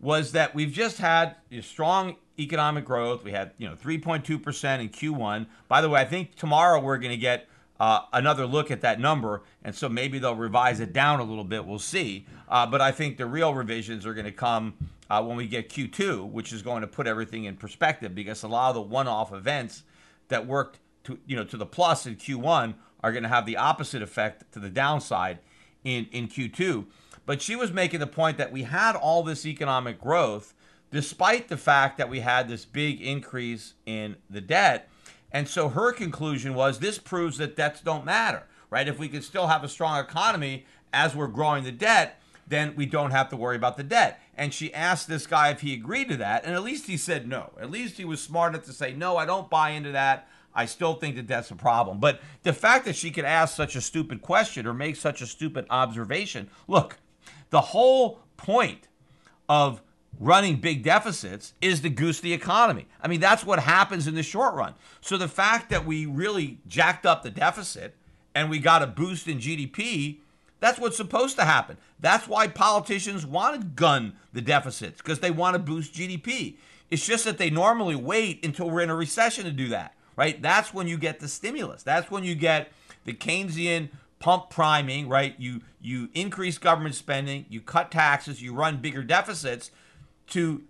[0.00, 3.22] was that we've just had strong economic growth.
[3.22, 5.46] We had, you know, 3.2% in Q1.
[5.68, 8.98] By the way, I think tomorrow we're going to get uh, another look at that
[8.98, 11.66] number, and so maybe they'll revise it down a little bit.
[11.66, 12.24] We'll see.
[12.48, 14.72] Uh, but I think the real revisions are going to come
[15.10, 18.48] uh, when we get Q2, which is going to put everything in perspective because a
[18.48, 19.82] lot of the one-off events
[20.28, 23.56] that worked to you know to the plus in Q1 are going to have the
[23.56, 25.38] opposite effect to the downside
[25.84, 26.86] in in Q2.
[27.26, 30.54] But she was making the point that we had all this economic growth
[30.90, 34.88] despite the fact that we had this big increase in the debt
[35.30, 38.88] and so her conclusion was this proves that debts don't matter, right?
[38.88, 42.86] If we can still have a strong economy as we're growing the debt, then we
[42.86, 44.20] don't have to worry about the debt.
[44.34, 47.28] And she asked this guy if he agreed to that, and at least he said
[47.28, 47.52] no.
[47.60, 50.28] At least he was smart enough to say, no, I don't buy into that.
[50.54, 51.98] I still think that that's a problem.
[52.00, 55.26] But the fact that she could ask such a stupid question or make such a
[55.26, 56.98] stupid observation look,
[57.50, 58.88] the whole point
[59.48, 59.82] of
[60.18, 62.86] running big deficits is to goose the economy.
[63.00, 64.74] I mean, that's what happens in the short run.
[65.00, 67.94] So the fact that we really jacked up the deficit
[68.34, 70.18] and we got a boost in GDP,
[70.60, 71.76] that's what's supposed to happen.
[72.00, 76.56] That's why politicians want to gun the deficits because they want to boost GDP.
[76.90, 80.42] It's just that they normally wait until we're in a recession to do that, right?
[80.42, 81.84] That's when you get the stimulus.
[81.84, 82.72] That's when you get
[83.04, 85.36] the Keynesian pump priming, right?
[85.38, 89.70] You you increase government spending, you cut taxes, you run bigger deficits
[90.30, 90.64] to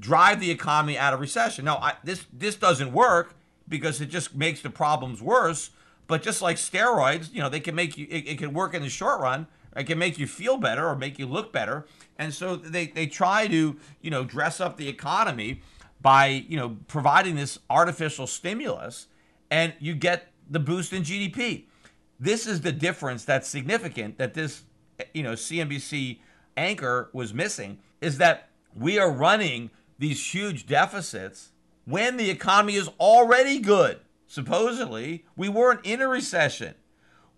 [0.00, 1.66] drive the economy out of recession.
[1.66, 3.34] Now, I, this this doesn't work
[3.68, 5.70] because it just makes the problems worse.
[6.06, 8.06] But just like steroids, you know, they can make you.
[8.08, 9.46] It, it can work in the short run.
[9.76, 11.84] It can make you feel better or make you look better.
[12.18, 15.60] And so they they try to you know dress up the economy
[16.00, 19.06] by you know providing this artificial stimulus,
[19.50, 21.64] and you get the boost in GDP.
[22.18, 24.62] This is the difference that's significant that this
[25.12, 26.18] you know CNBC
[26.56, 31.50] anchor was missing is that we are running these huge deficits
[31.84, 34.00] when the economy is already good.
[34.26, 36.74] Supposedly, we weren't in a recession.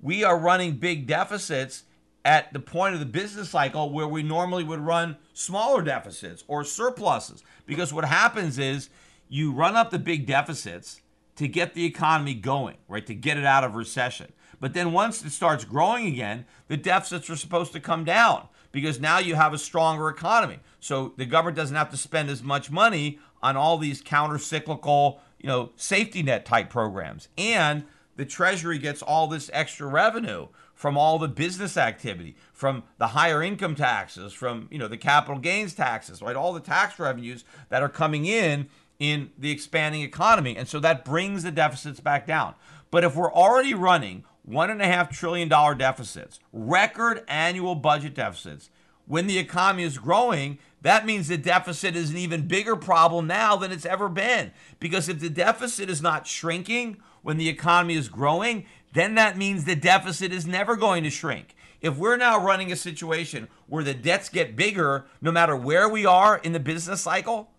[0.01, 1.85] We are running big deficits
[2.29, 6.63] at the point of the business cycle where we normally would run smaller deficits or
[6.63, 7.43] surpluses.
[7.65, 8.91] Because what happens is
[9.31, 11.01] you run up the big deficits
[11.37, 13.07] to get the economy going, right?
[13.07, 14.31] To get it out of recession.
[14.61, 19.01] But then once it starts growing again, the deficits are supposed to come down because
[19.01, 20.59] now you have a stronger economy.
[20.81, 25.47] So the government doesn't have to spend as much money on all these counter-cyclical, you
[25.47, 27.29] know, safety net type programs.
[27.39, 27.85] And
[28.17, 30.49] the treasury gets all this extra revenue
[30.79, 35.37] from all the business activity, from the higher income taxes, from, you know, the capital
[35.37, 36.37] gains taxes, right?
[36.37, 38.69] All the tax revenues that are coming in
[39.01, 40.57] in the expanding economy.
[40.57, 42.55] And so that brings the deficits back down.
[42.93, 48.71] But if we're already running $1.5 trillion deficits, record annual budget deficits,
[49.05, 53.57] when the economy is growing, that means the deficit is an even bigger problem now
[53.57, 54.53] than it's ever been.
[54.79, 59.65] Because if the deficit is not shrinking when the economy is growing, then that means
[59.65, 61.55] the deficit is never going to shrink.
[61.81, 66.05] If we're now running a situation where the debts get bigger no matter where we
[66.05, 67.51] are in the business cycle,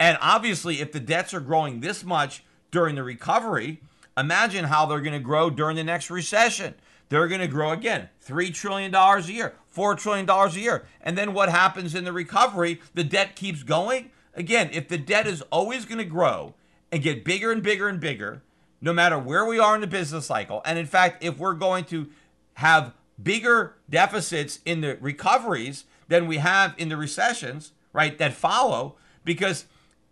[0.00, 3.80] and obviously if the debts are growing this much during the recovery,
[4.16, 6.74] imagine how they're going to grow during the next recession.
[7.08, 10.86] They're going to grow again, $3 trillion a year, $4 trillion a year.
[11.00, 12.80] And then what happens in the recovery?
[12.94, 14.10] The debt keeps going.
[14.34, 16.54] Again, if the debt is always going to grow
[16.92, 18.42] and get bigger and bigger and bigger,
[18.80, 21.84] no matter where we are in the business cycle, and in fact, if we're going
[21.86, 22.08] to
[22.54, 28.96] have bigger deficits in the recoveries than we have in the recessions, right, that follow,
[29.24, 29.66] because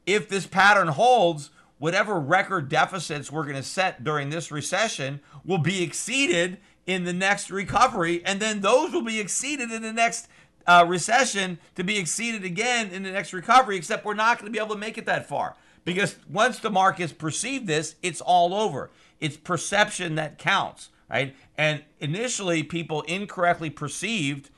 [0.07, 5.59] if this pattern holds, whatever record deficits we're going to set during this recession will
[5.59, 10.29] be exceeded in the next recovery, and then those will be exceeded in the next
[10.67, 14.57] uh, recession to be exceeded again in the next recovery, except we're not going to
[14.57, 15.57] be able to make it that far.
[15.87, 18.91] Because once the markets perceive this, it's all over.
[19.21, 21.35] It's perception that counts, right?
[21.57, 24.51] And initially, people incorrectly perceived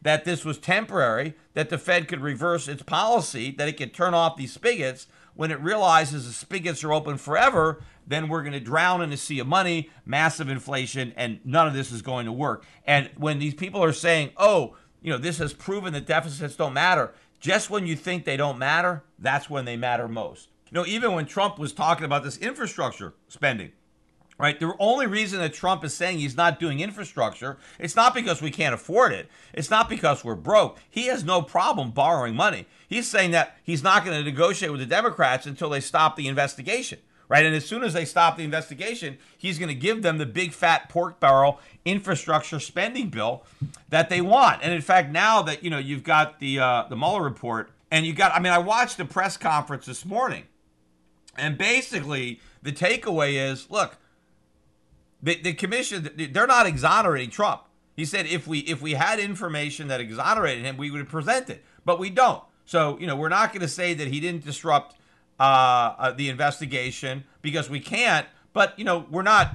[0.00, 4.14] that this was temporary, that the Fed could reverse its policy, that it could turn
[4.14, 5.08] off these spigots.
[5.34, 9.16] When it realizes the spigots are open forever, then we're going to drown in a
[9.16, 12.64] sea of money, massive inflation, and none of this is going to work.
[12.86, 16.74] And when these people are saying, oh, you know, this has proven that deficits don't
[16.74, 20.48] matter, just when you think they don't matter, that's when they matter most.
[20.70, 23.70] You know, even when Trump was talking about this infrastructure spending,
[24.36, 24.58] right?
[24.58, 28.50] The only reason that Trump is saying he's not doing infrastructure, it's not because we
[28.50, 29.28] can't afford it.
[29.54, 30.78] It's not because we're broke.
[30.90, 32.66] He has no problem borrowing money.
[32.88, 36.26] He's saying that he's not going to negotiate with the Democrats until they stop the
[36.26, 36.98] investigation,
[37.28, 37.46] right?
[37.46, 40.52] And as soon as they stop the investigation, he's going to give them the big
[40.52, 43.44] fat pork barrel infrastructure spending bill
[43.88, 44.62] that they want.
[44.64, 48.04] And in fact, now that you know you've got the uh, the Mueller report, and
[48.04, 50.42] you got, I mean, I watched the press conference this morning
[51.38, 53.96] and basically, the takeaway is look,
[55.22, 57.62] the, the commission, they're not exonerating Trump.
[57.96, 61.64] He said if we if we had information that exonerated him, we would present it,
[61.84, 62.42] but we don't.
[62.66, 64.96] So you know we're not going to say that he didn't disrupt
[65.40, 68.26] uh, uh, the investigation because we can't.
[68.52, 69.54] But you know we're not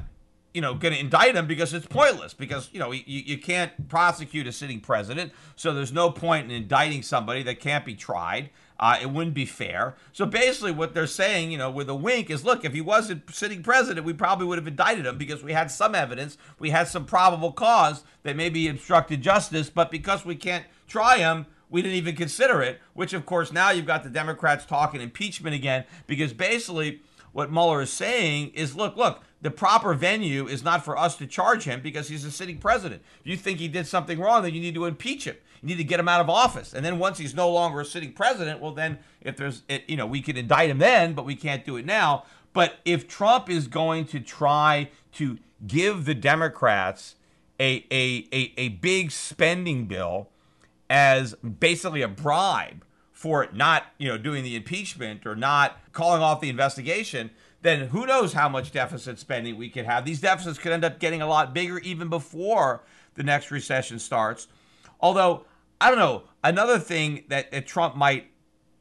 [0.53, 3.87] you know going to indict him because it's pointless because you know you, you can't
[3.89, 5.31] prosecute a sitting president.
[5.55, 8.49] So there's no point in indicting somebody that can't be tried.
[8.81, 9.95] Uh, it wouldn't be fair.
[10.11, 13.29] So basically, what they're saying, you know, with a wink, is look, if he wasn't
[13.33, 16.87] sitting president, we probably would have indicted him because we had some evidence, we had
[16.87, 21.97] some probable cause that maybe obstructed justice, but because we can't try him, we didn't
[21.97, 22.79] even consider it.
[22.95, 27.03] Which, of course, now you've got the Democrats talking impeachment again because basically
[27.33, 31.25] what Mueller is saying is look, look, the proper venue is not for us to
[31.25, 33.01] charge him because he's a sitting president.
[33.21, 35.35] If you think he did something wrong, then you need to impeach him.
[35.61, 36.73] You need to get him out of office.
[36.73, 40.05] And then once he's no longer a sitting president, well, then if there's, you know,
[40.05, 42.23] we could indict him then, but we can't do it now.
[42.53, 47.15] But if Trump is going to try to give the Democrats
[47.59, 50.29] a, a, a, a big spending bill
[50.89, 56.41] as basically a bribe for not, you know, doing the impeachment or not calling off
[56.41, 57.29] the investigation,
[57.61, 60.05] then who knows how much deficit spending we could have.
[60.05, 62.83] These deficits could end up getting a lot bigger even before
[63.15, 64.47] the next recession starts.
[64.99, 65.45] Although
[65.81, 66.23] I don't know.
[66.43, 68.27] Another thing that, that Trump might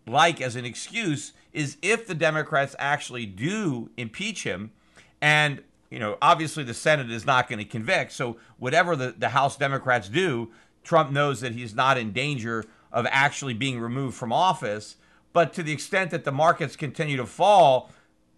[0.06, 4.70] like as an excuse is if the Democrats actually do impeach him,
[5.20, 8.12] and you know, obviously the Senate is not going to convict.
[8.12, 10.50] So whatever the, the House Democrats do,
[10.84, 14.96] Trump knows that he's not in danger of actually being removed from office.
[15.32, 17.90] But to the extent that the markets continue to fall,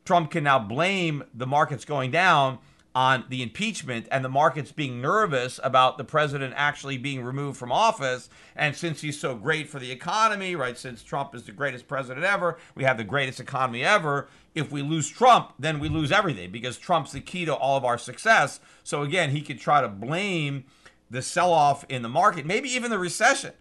[0.04, 2.58] Trump can now blame the markets going down
[2.94, 7.72] on the impeachment and the markets being nervous about the president actually being removed from
[7.72, 8.28] office.
[8.54, 12.24] And since he's so great for the economy, right, since Trump is the greatest president
[12.24, 14.28] ever, we have the greatest economy ever.
[14.54, 17.84] If we lose Trump, then we lose everything because Trump's the key to all of
[17.84, 18.60] our success.
[18.84, 20.64] So again, he could try to blame
[21.10, 23.52] the sell off in the market, maybe even the recession,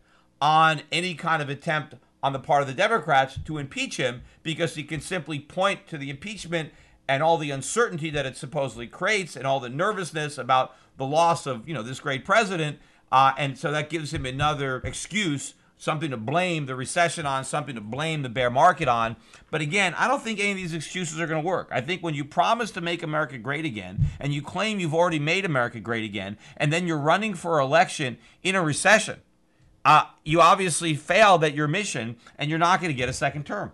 [0.42, 4.76] on any kind of attempt on the part of the Democrats to impeach him because
[4.76, 6.72] he can simply point to the impeachment
[7.08, 11.46] and all the uncertainty that it supposedly creates and all the nervousness about the loss
[11.46, 12.80] of you know this great president
[13.12, 17.74] uh, and so that gives him another excuse something to blame the recession on, something
[17.74, 19.16] to blame the bear market on.
[19.50, 21.70] But again, I don't think any of these excuses are going to work.
[21.72, 25.18] I think when you promise to make America great again and you claim you've already
[25.18, 29.22] made America great again, and then you're running for election in a recession,
[29.84, 33.46] uh, you obviously failed at your mission and you're not going to get a second
[33.46, 33.72] term.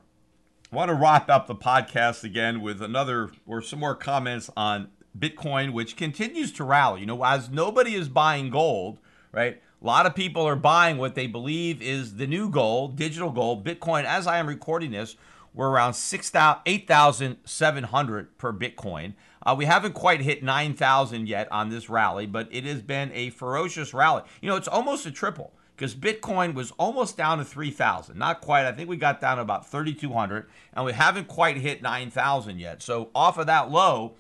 [0.72, 4.90] I want to wrap up the podcast again with another or some more comments on
[5.18, 7.02] Bitcoin, which continues to rally.
[7.02, 9.00] You know, as nobody is buying gold,
[9.32, 9.62] right?
[9.82, 13.66] A lot of people are buying what they believe is the new gold, digital gold.
[13.66, 15.18] Bitcoin, as I am recording this,
[15.54, 19.14] we're around 8,700 per Bitcoin.
[19.46, 23.30] Uh, we haven't quite hit 9,000 yet on this rally, but it has been a
[23.30, 24.24] ferocious rally.
[24.42, 28.18] You know, it's almost a triple because Bitcoin was almost down to 3,000.
[28.18, 28.66] Not quite.
[28.66, 32.82] I think we got down to about 3,200, and we haven't quite hit 9,000 yet.
[32.82, 34.16] So, off of that low,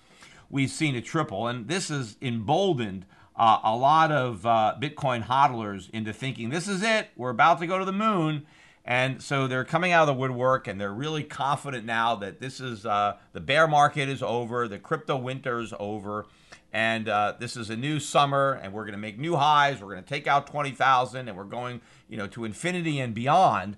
[0.52, 3.06] we've seen a triple, and this is emboldened
[3.38, 7.68] uh, a lot of uh, Bitcoin hodlers into thinking this is it, we're about to
[7.68, 8.46] go to the moon.
[8.84, 12.62] And so they're coming out of the woodwork and they're really confident now that this
[12.62, 16.26] is uh, the bear market is over, the crypto winter is over,
[16.74, 19.82] and uh, this is a new summer and we're going to make new highs.
[19.82, 23.78] We're going to take out 20,000 and we're going, you know, to infinity and beyond.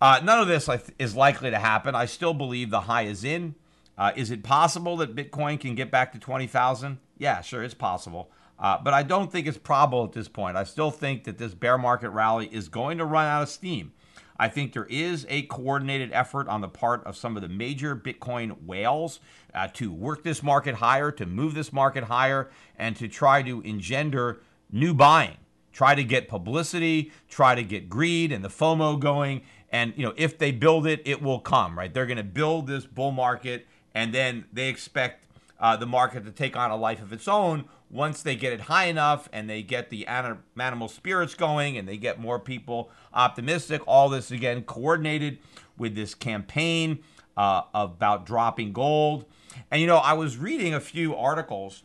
[0.00, 1.94] Uh, none of this is likely to happen.
[1.94, 3.54] I still believe the high is in.
[3.96, 6.98] Uh, is it possible that Bitcoin can get back to 20,000?
[7.18, 8.30] Yeah, sure, it's possible.
[8.58, 10.56] Uh, but I don't think it's probable at this point.
[10.56, 13.92] I still think that this bear market rally is going to run out of steam.
[14.38, 17.96] I think there is a coordinated effort on the part of some of the major
[17.96, 19.18] Bitcoin whales
[19.52, 23.60] uh, to work this market higher, to move this market higher, and to try to
[23.62, 25.36] engender new buying.
[25.72, 29.42] Try to get publicity, try to get greed and the FOMO going.
[29.70, 31.76] And you know, if they build it, it will come.
[31.76, 31.92] Right?
[31.92, 35.24] They're going to build this bull market, and then they expect
[35.60, 38.62] uh, the market to take on a life of its own once they get it
[38.62, 43.80] high enough and they get the animal spirits going and they get more people optimistic.
[43.86, 45.38] All this again coordinated
[45.76, 46.98] with this campaign
[47.36, 49.24] uh, about dropping gold.
[49.70, 51.82] And you know, I was reading a few articles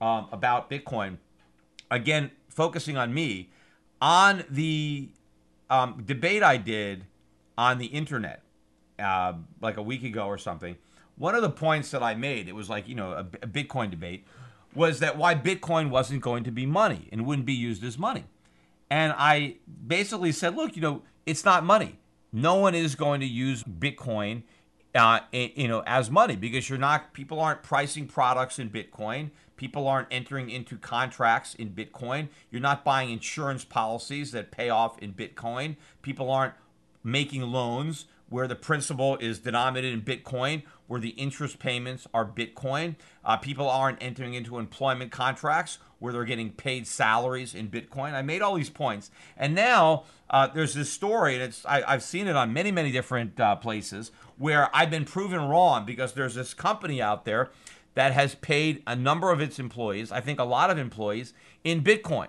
[0.00, 1.18] um, about Bitcoin,
[1.90, 3.50] again focusing on me,
[4.00, 5.08] on the
[5.70, 7.04] um, debate I did
[7.56, 8.42] on the internet
[8.98, 10.76] uh, like a week ago or something
[11.16, 13.90] one of the points that I made, it was like, you know, a, a Bitcoin
[13.90, 14.26] debate,
[14.76, 18.24] was that why Bitcoin wasn't going to be money and wouldn't be used as money.
[18.90, 19.56] And I
[19.86, 21.98] basically said, look, you know, it's not money.
[22.32, 24.42] No one is going to use Bitcoin,
[24.94, 27.12] uh, you know, as money because you're not.
[27.12, 29.30] People aren't pricing products in Bitcoin.
[29.56, 32.28] People aren't entering into contracts in Bitcoin.
[32.50, 35.76] You're not buying insurance policies that pay off in Bitcoin.
[36.02, 36.54] People aren't
[37.02, 42.96] making loans where the principal is denominated in Bitcoin, where the interest payments are Bitcoin.
[43.24, 48.12] Uh, people aren't entering into employment contracts where they're getting paid salaries in Bitcoin.
[48.12, 52.02] I made all these points, and now uh, there's this story, and it's I, have
[52.02, 56.34] seen it on many, many different uh, places where I've been proven wrong because there's
[56.34, 57.50] this company out there
[57.94, 61.32] that has paid a number of its employees, I think a lot of employees,
[61.64, 62.28] in Bitcoin.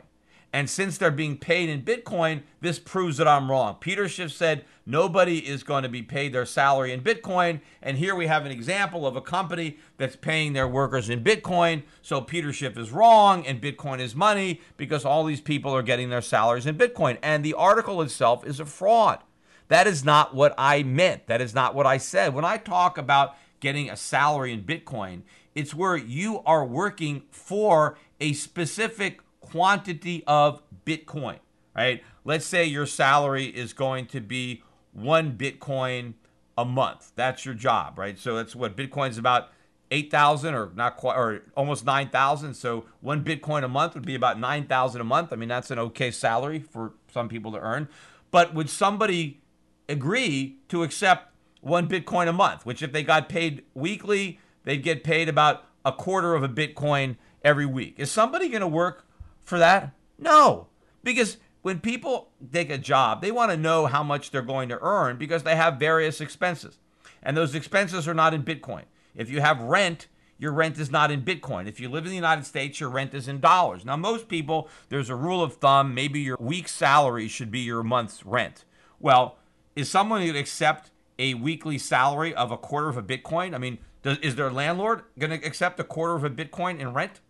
[0.58, 3.76] And since they're being paid in Bitcoin, this proves that I'm wrong.
[3.80, 7.62] Peter Schiff said nobody is going to be paid their salary in Bitcoin.
[7.80, 11.84] And here we have an example of a company that's paying their workers in Bitcoin.
[12.02, 16.10] So Peter Schiff is wrong and Bitcoin is money because all these people are getting
[16.10, 17.20] their salaries in Bitcoin.
[17.22, 19.20] And the article itself is a fraud.
[19.68, 21.28] That is not what I meant.
[21.28, 22.34] That is not what I said.
[22.34, 25.22] When I talk about getting a salary in Bitcoin,
[25.54, 29.22] it's where you are working for a specific
[29.52, 31.40] quantity of Bitcoin,
[31.76, 32.04] right?
[32.26, 36.16] Let's say your salary is going to be one Bitcoin
[36.58, 37.12] a month.
[37.16, 38.18] That's your job, right?
[38.20, 39.50] So that's what Bitcoin's about
[39.90, 42.56] 8,000 or not quite, or almost 9,000.
[42.56, 45.32] So one Bitcoin a month would be about 9,000 a month.
[45.32, 47.88] I mean, that's an okay salary for some people to earn.
[48.32, 49.40] But would somebody
[49.88, 55.06] agree to accept one Bitcoin a month, which if they got paid weekly, they'd get
[55.06, 57.96] paid about a quarter of a Bitcoin every week?
[57.98, 59.07] Is somebody going to work
[59.48, 59.94] for that?
[60.20, 60.68] No,
[61.04, 64.78] because when people take a job, they want to know how much they're going to
[64.82, 66.80] earn because they have various expenses.
[67.24, 68.84] And those expenses are not in Bitcoin.
[69.16, 71.68] If you have rent, your rent is not in Bitcoin.
[71.68, 73.86] If you live in the United States, your rent is in dollars.
[73.86, 77.84] Now, most people, there's a rule of thumb maybe your week's salary should be your
[77.84, 78.66] month's rent.
[79.00, 79.38] Well,
[79.76, 83.56] is someone going to accept a weekly salary of a quarter of a Bitcoin?
[83.56, 86.94] I mean, does, is their landlord going to accept a quarter of a Bitcoin in
[86.94, 87.22] rent?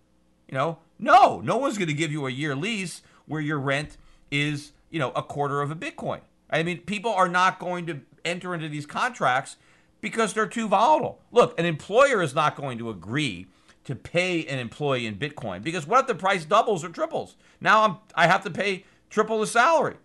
[0.48, 3.98] You know, no, no one's going to give you a year lease where your rent
[4.32, 6.22] is, you know, a quarter of a Bitcoin.
[6.50, 9.58] I mean, people are not going to enter into these contracts
[10.02, 11.20] because they're too volatile.
[11.32, 13.48] Look, an employer is not going to agree
[13.84, 17.36] to pay an employee in Bitcoin because what if the price doubles or triples?
[17.62, 19.96] Now I'm I have to pay triple the salary.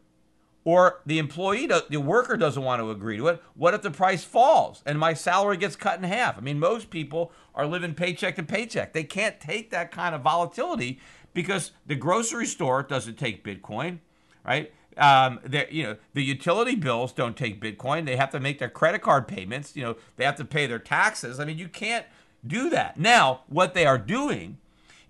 [0.64, 3.42] Or the employee, the worker doesn't want to agree to it.
[3.54, 6.38] What if the price falls and my salary gets cut in half?
[6.38, 8.92] I mean, most people are living paycheck to paycheck.
[8.92, 11.00] They can't take that kind of volatility
[11.34, 13.98] because the grocery store doesn't take Bitcoin,
[14.46, 14.72] right?
[14.96, 15.40] Um,
[15.70, 18.04] you know, the utility bills don't take Bitcoin.
[18.04, 19.74] They have to make their credit card payments.
[19.74, 21.40] You know, they have to pay their taxes.
[21.40, 22.06] I mean, you can't
[22.46, 22.98] do that.
[22.98, 24.58] Now, what they are doing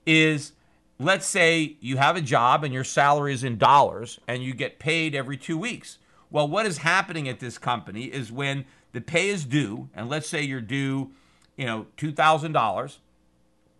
[0.06, 0.52] is
[0.98, 4.78] let's say you have a job and your salary is in dollars and you get
[4.78, 5.98] paid every two weeks.
[6.30, 10.28] Well, what is happening at this company is when the pay is due, and let's
[10.28, 11.10] say you're due,
[11.56, 12.98] you know, $2,000,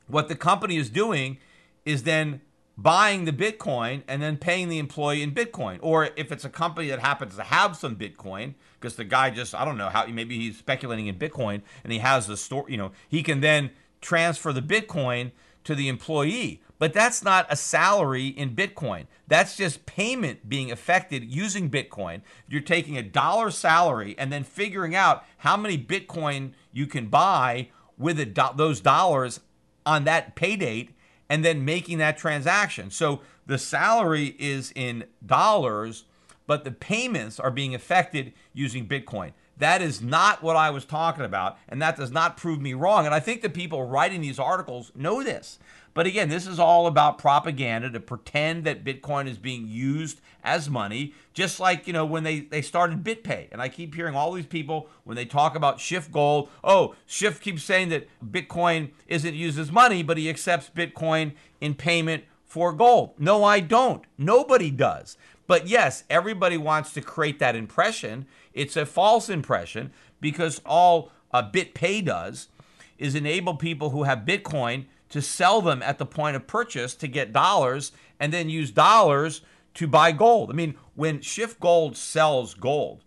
[0.07, 1.39] what the company is doing
[1.85, 2.41] is then
[2.77, 5.79] buying the Bitcoin and then paying the employee in Bitcoin.
[5.83, 9.55] Or if it's a company that happens to have some Bitcoin, because the guy just,
[9.55, 12.77] I don't know how, maybe he's speculating in Bitcoin and he has the store, you
[12.77, 15.33] know, he can then transfer the Bitcoin
[15.65, 16.63] to the employee.
[16.79, 19.07] But that's not a salary in Bitcoin.
[19.29, 22.23] That's just payment being affected using Bitcoin.
[22.49, 27.69] You're taking a dollar salary and then figuring out how many Bitcoin you can buy
[27.97, 29.41] with do- those dollars
[29.87, 30.91] on that pay date
[31.29, 32.91] and then making that transaction.
[32.91, 36.05] So the salary is in dollars,
[36.47, 39.33] but the payments are being affected using Bitcoin.
[39.63, 43.07] That is not what I was talking about, and that does not prove me wrong.
[43.07, 45.61] And I think the people writing these articles know this.
[45.95, 50.69] But again, this is all about propaganda to pretend that Bitcoin is being used as
[50.69, 53.51] money, just like, you know, when they, they started BitPay.
[53.53, 57.41] And I keep hearing all these people when they talk about Schiff Gold, oh, Schiff
[57.41, 62.73] keeps saying that Bitcoin isn't used as money, but he accepts Bitcoin in payment for
[62.73, 63.15] gold.
[63.17, 64.03] No, I don't.
[64.19, 65.17] Nobody does.
[65.53, 68.25] But yes, everybody wants to create that impression.
[68.55, 72.49] It's a false impression because all uh, BitPay does
[72.97, 77.07] is enable people who have Bitcoin to sell them at the point of purchase to
[77.07, 79.43] get dollars and then use dollars
[79.75, 80.49] to buy gold.
[80.49, 83.05] I mean, when Schiff Gold sells gold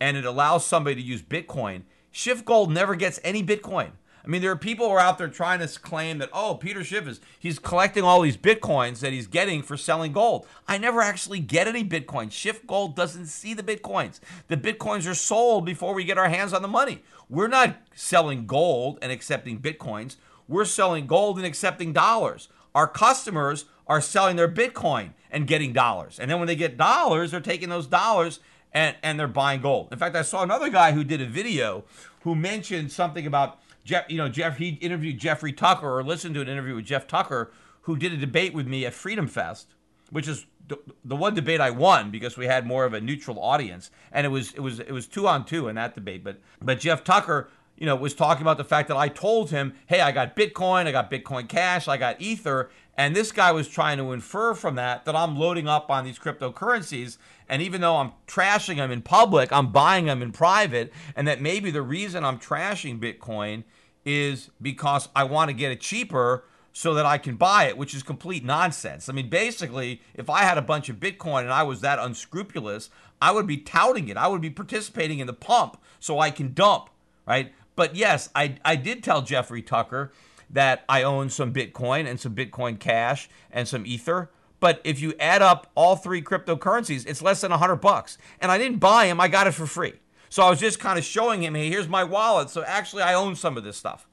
[0.00, 3.90] and it allows somebody to use Bitcoin, Schiff Gold never gets any Bitcoin.
[4.24, 6.84] I mean, there are people who are out there trying to claim that, oh, Peter
[6.84, 10.46] Schiff is he's collecting all these bitcoins that he's getting for selling gold.
[10.68, 12.32] I never actually get any bitcoins.
[12.32, 14.20] Schiff Gold doesn't see the bitcoins.
[14.48, 17.02] The bitcoins are sold before we get our hands on the money.
[17.28, 20.16] We're not selling gold and accepting bitcoins
[20.48, 22.48] we're selling gold and accepting dollars.
[22.74, 26.18] Our customers are selling their Bitcoin and getting dollars.
[26.18, 28.40] And then when they get dollars, they're taking those dollars
[28.72, 29.88] and, and they're buying gold.
[29.92, 31.84] In fact, I saw another guy who did a video
[32.20, 36.40] who mentioned something about Jeff, you know, Jeff, he interviewed Jeffrey Tucker or listened to
[36.40, 37.52] an interview with Jeff Tucker,
[37.82, 39.74] who did a debate with me at Freedom Fest,
[40.10, 43.90] which is the, one debate I won because we had more of a neutral audience,
[44.12, 46.22] and it was it was it was two on two in that debate.
[46.22, 49.74] But but Jeff Tucker you know, was talking about the fact that I told him,
[49.86, 52.70] hey, I got Bitcoin, I got Bitcoin Cash, I got Ether.
[52.96, 56.18] And this guy was trying to infer from that that I'm loading up on these
[56.18, 57.16] cryptocurrencies.
[57.48, 60.92] And even though I'm trashing them in public, I'm buying them in private.
[61.16, 63.64] And that maybe the reason I'm trashing Bitcoin
[64.04, 67.94] is because I want to get it cheaper so that I can buy it, which
[67.94, 69.08] is complete nonsense.
[69.08, 72.90] I mean, basically, if I had a bunch of Bitcoin and I was that unscrupulous,
[73.20, 74.16] I would be touting it.
[74.16, 76.90] I would be participating in the pump so I can dump,
[77.26, 77.52] right?
[77.76, 80.12] But yes, I, I did tell Jeffrey Tucker
[80.52, 84.30] that I own some Bitcoin and some Bitcoin Cash and some Ether.
[84.60, 88.16] But if you add up all three cryptocurrencies, it's less than 100 bucks.
[88.40, 89.94] And I didn't buy them, I got it for free.
[90.28, 92.48] So I was just kind of showing him, hey, here's my wallet.
[92.48, 94.06] So actually, I own some of this stuff.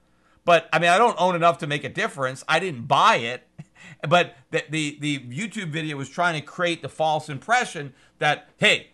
[0.46, 2.44] But I mean, I don't own enough to make a difference.
[2.48, 3.48] I didn't buy it.
[4.08, 8.92] But the, the, the YouTube video was trying to create the false impression that, hey,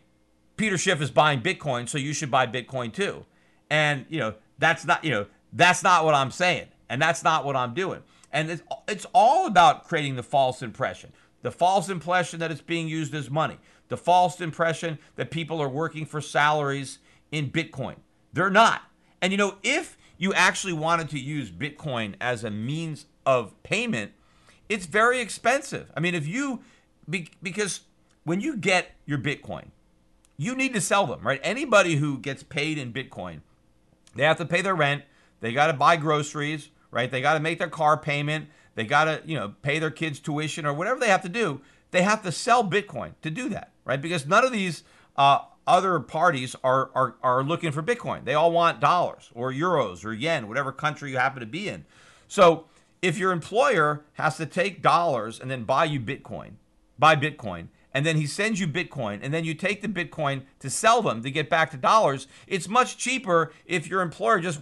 [0.57, 3.25] Peter Schiff is buying Bitcoin, so you should buy Bitcoin too.
[3.69, 6.67] And, you know, that's not, you know, that's not what I'm saying.
[6.89, 8.01] And that's not what I'm doing.
[8.31, 11.11] And it's, it's all about creating the false impression.
[11.41, 13.57] The false impression that it's being used as money.
[13.87, 16.99] The false impression that people are working for salaries
[17.31, 17.95] in Bitcoin.
[18.33, 18.83] They're not.
[19.21, 24.11] And you know, if you actually wanted to use Bitcoin as a means of payment,
[24.69, 25.91] it's very expensive.
[25.95, 26.61] I mean, if you,
[27.07, 27.81] because
[28.23, 29.67] when you get your Bitcoin,
[30.37, 31.39] you need to sell them, right?
[31.43, 33.41] Anybody who gets paid in Bitcoin
[34.15, 35.03] they have to pay their rent.
[35.41, 37.11] They got to buy groceries, right?
[37.11, 38.47] They got to make their car payment.
[38.75, 41.59] They got to, you know, pay their kids' tuition or whatever they have to do.
[41.91, 44.01] They have to sell Bitcoin to do that, right?
[44.01, 44.83] Because none of these
[45.17, 48.23] uh, other parties are, are are looking for Bitcoin.
[48.23, 51.85] They all want dollars or euros or yen, whatever country you happen to be in.
[52.29, 52.65] So
[53.01, 56.53] if your employer has to take dollars and then buy you Bitcoin,
[56.97, 60.69] buy Bitcoin, and then he sends you Bitcoin, and then you take the Bitcoin to
[60.69, 64.59] sell them to get back to dollars, it's much cheaper if your employer just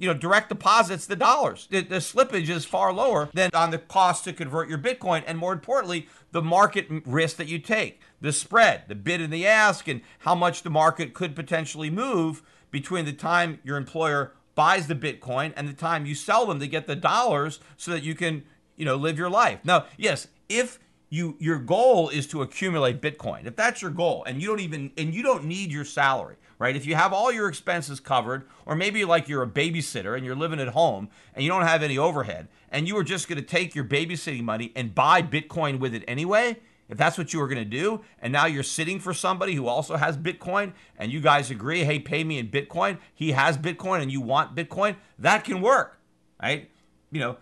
[0.00, 1.68] you know direct deposits the dollars.
[1.70, 5.38] The, the slippage is far lower than on the cost to convert your Bitcoin, and
[5.38, 9.86] more importantly, the market risk that you take, the spread, the bid and the ask,
[9.86, 12.42] and how much the market could potentially move
[12.72, 16.66] between the time your employer buys the Bitcoin and the time you sell them to
[16.66, 18.42] get the dollars so that you can,
[18.74, 19.60] you know, live your life.
[19.62, 24.40] Now, yes, if you your goal is to accumulate Bitcoin, if that's your goal, and
[24.42, 26.74] you don't even and you don't need your salary, right?
[26.74, 30.36] If you have all your expenses covered, or maybe like you're a babysitter and you're
[30.36, 33.46] living at home and you don't have any overhead, and you are just going to
[33.46, 37.48] take your babysitting money and buy Bitcoin with it anyway, if that's what you were
[37.48, 41.20] going to do, and now you're sitting for somebody who also has Bitcoin, and you
[41.20, 45.44] guys agree, hey, pay me in Bitcoin, he has Bitcoin, and you want Bitcoin, that
[45.44, 45.98] can work,
[46.42, 46.70] right?
[47.10, 47.36] You know,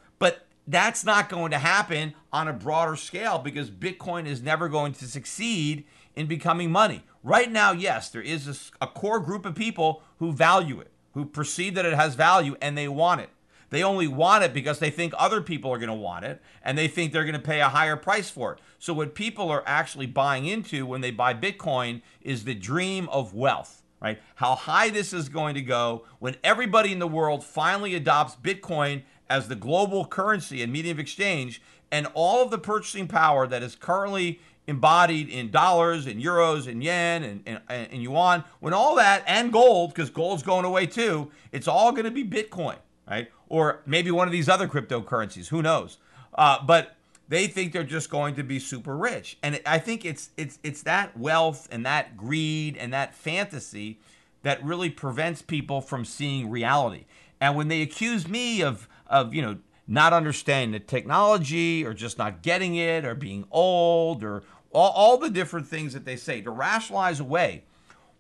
[0.66, 5.06] that's not going to happen on a broader scale because Bitcoin is never going to
[5.06, 5.84] succeed
[6.16, 7.04] in becoming money.
[7.22, 11.24] Right now, yes, there is a, a core group of people who value it, who
[11.24, 13.30] perceive that it has value, and they want it.
[13.70, 16.78] They only want it because they think other people are going to want it and
[16.78, 18.60] they think they're going to pay a higher price for it.
[18.78, 23.34] So, what people are actually buying into when they buy Bitcoin is the dream of
[23.34, 24.20] wealth, right?
[24.36, 29.02] How high this is going to go when everybody in the world finally adopts Bitcoin
[29.34, 31.60] as the global currency and medium of exchange,
[31.90, 36.82] and all of the purchasing power that is currently embodied in dollars and euros and
[36.82, 41.30] yen and, and, and yuan, when all that and gold, because gold's going away too,
[41.52, 42.76] it's all going to be Bitcoin,
[43.08, 43.28] right?
[43.48, 45.48] or maybe one of these other cryptocurrencies.
[45.48, 45.98] Who knows?
[46.34, 46.96] Uh, but
[47.28, 50.82] they think they're just going to be super rich, and I think it's it's it's
[50.82, 53.98] that wealth and that greed and that fantasy
[54.42, 57.04] that really prevents people from seeing reality.
[57.40, 62.16] And when they accuse me of of you know not understanding the technology or just
[62.16, 64.42] not getting it or being old or
[64.72, 67.64] all, all the different things that they say to rationalize away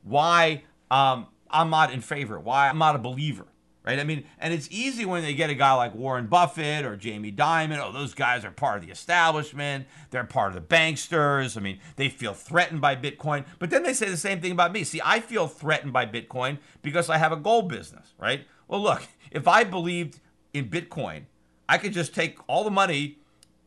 [0.02, 3.46] why um, I'm not in favor, why I'm not a believer
[3.84, 3.98] right?
[3.98, 7.30] I mean, and it's easy when they get a guy like Warren Buffett or Jamie
[7.30, 7.78] Dimon.
[7.78, 9.86] Oh, those guys are part of the establishment.
[10.10, 11.56] They're part of the banksters.
[11.56, 13.44] I mean, they feel threatened by Bitcoin.
[13.58, 14.84] But then they say the same thing about me.
[14.84, 18.46] See, I feel threatened by Bitcoin because I have a gold business, right?
[18.66, 20.20] Well, look, if I believed
[20.54, 21.24] in Bitcoin,
[21.68, 23.18] I could just take all the money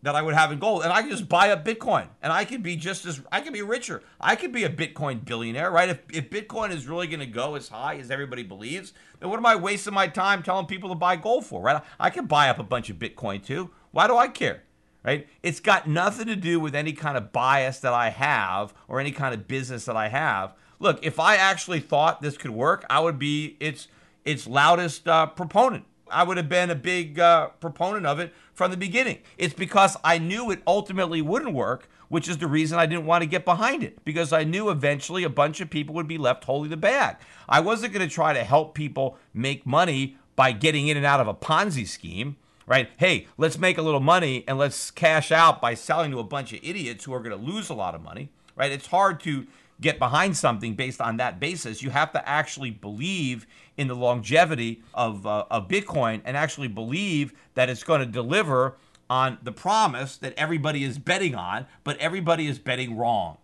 [0.03, 2.45] that I would have in gold, and I could just buy a Bitcoin, and I
[2.45, 4.03] could be just as I could be richer.
[4.21, 5.89] I could be a Bitcoin billionaire, right?
[5.89, 9.37] If if Bitcoin is really going to go as high as everybody believes, then what
[9.37, 11.81] am I wasting my time telling people to buy gold for, right?
[11.99, 13.71] I could buy up a bunch of Bitcoin too.
[13.91, 14.63] Why do I care?
[15.03, 15.27] Right?
[15.41, 19.11] It's got nothing to do with any kind of bias that I have or any
[19.11, 20.53] kind of business that I have.
[20.79, 23.87] Look, if I actually thought this could work, I would be its
[24.25, 25.85] its loudest uh, proponent.
[26.11, 29.19] I would have been a big uh, proponent of it from the beginning.
[29.37, 33.21] It's because I knew it ultimately wouldn't work, which is the reason I didn't want
[33.21, 36.45] to get behind it, because I knew eventually a bunch of people would be left
[36.45, 37.17] holding the bag.
[37.49, 41.19] I wasn't going to try to help people make money by getting in and out
[41.19, 42.89] of a Ponzi scheme, right?
[42.97, 46.53] Hey, let's make a little money and let's cash out by selling to a bunch
[46.53, 48.71] of idiots who are going to lose a lot of money, right?
[48.71, 49.47] It's hard to
[49.79, 51.81] get behind something based on that basis.
[51.81, 53.45] You have to actually believe
[53.77, 58.77] in the longevity of, uh, of Bitcoin and actually believe that it's going to deliver
[59.09, 63.37] on the promise that everybody is betting on, but everybody is betting wrong.